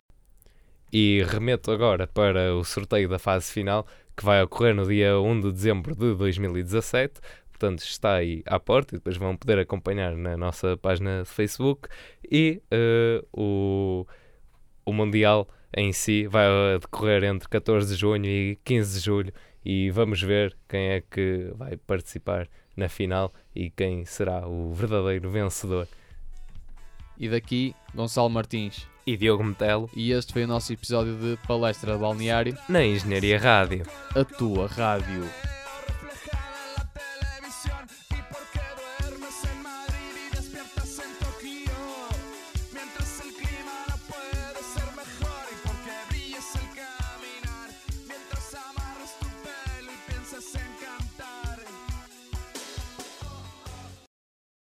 E 0.92 1.24
remeto 1.24 1.72
agora 1.72 2.06
para 2.06 2.54
o 2.56 2.64
sorteio 2.64 3.08
da 3.08 3.18
fase 3.18 3.52
final 3.52 3.88
que 4.18 4.26
vai 4.26 4.44
ocorrer 4.44 4.76
no 4.76 4.86
dia 4.86 5.18
1 5.18 5.42
de 5.42 5.52
dezembro 5.54 5.96
de 5.96 6.14
2017 6.14 7.22
portanto 7.54 7.80
está 7.80 8.16
aí 8.16 8.44
à 8.46 8.60
porta 8.60 8.96
e 8.96 8.98
depois 8.98 9.16
vão 9.16 9.38
poder 9.38 9.60
acompanhar 9.60 10.16
na 10.16 10.36
nossa 10.36 10.76
página 10.76 11.24
de 11.24 11.30
Facebook 11.30 11.88
e 12.30 12.62
uh, 12.74 13.28
o, 13.32 14.08
o 14.86 14.92
Mundial 14.92 15.48
em 15.76 15.94
si 15.94 16.28
vai 16.28 16.48
decorrer 16.80 17.24
entre 17.24 17.48
14 17.48 17.94
de 17.94 18.00
junho 18.00 18.26
e 18.26 18.58
15 18.64 19.00
de 19.00 19.06
julho 19.06 19.34
e 19.66 19.90
vamos 19.92 20.22
ver 20.22 20.56
quem 20.68 20.90
é 20.90 21.02
que 21.02 21.52
vai 21.56 21.78
participar 21.78 22.50
na 22.76 22.90
final 22.90 23.34
e 23.56 23.70
quem 23.70 24.04
será 24.06 24.48
o 24.48 24.74
verdadeiro 24.74 25.30
vencedor. 25.30 25.88
E 27.18 27.30
daqui, 27.30 27.76
Gonçalo 27.94 28.30
Martins 28.30 28.88
e 29.06 29.16
Diogo 29.16 29.44
Metelo. 29.44 29.90
E 29.96 30.12
este 30.12 30.34
foi 30.34 30.44
o 30.44 30.48
nosso 30.48 30.74
episódio 30.74 31.16
de 31.16 31.38
Palestra 31.48 31.98
Balneário 31.98 32.58
na 32.68 32.84
Engenharia 32.84 33.40
Rádio. 33.40 33.86
A 34.16 34.24
tua 34.24 34.68
rádio. 34.68 35.24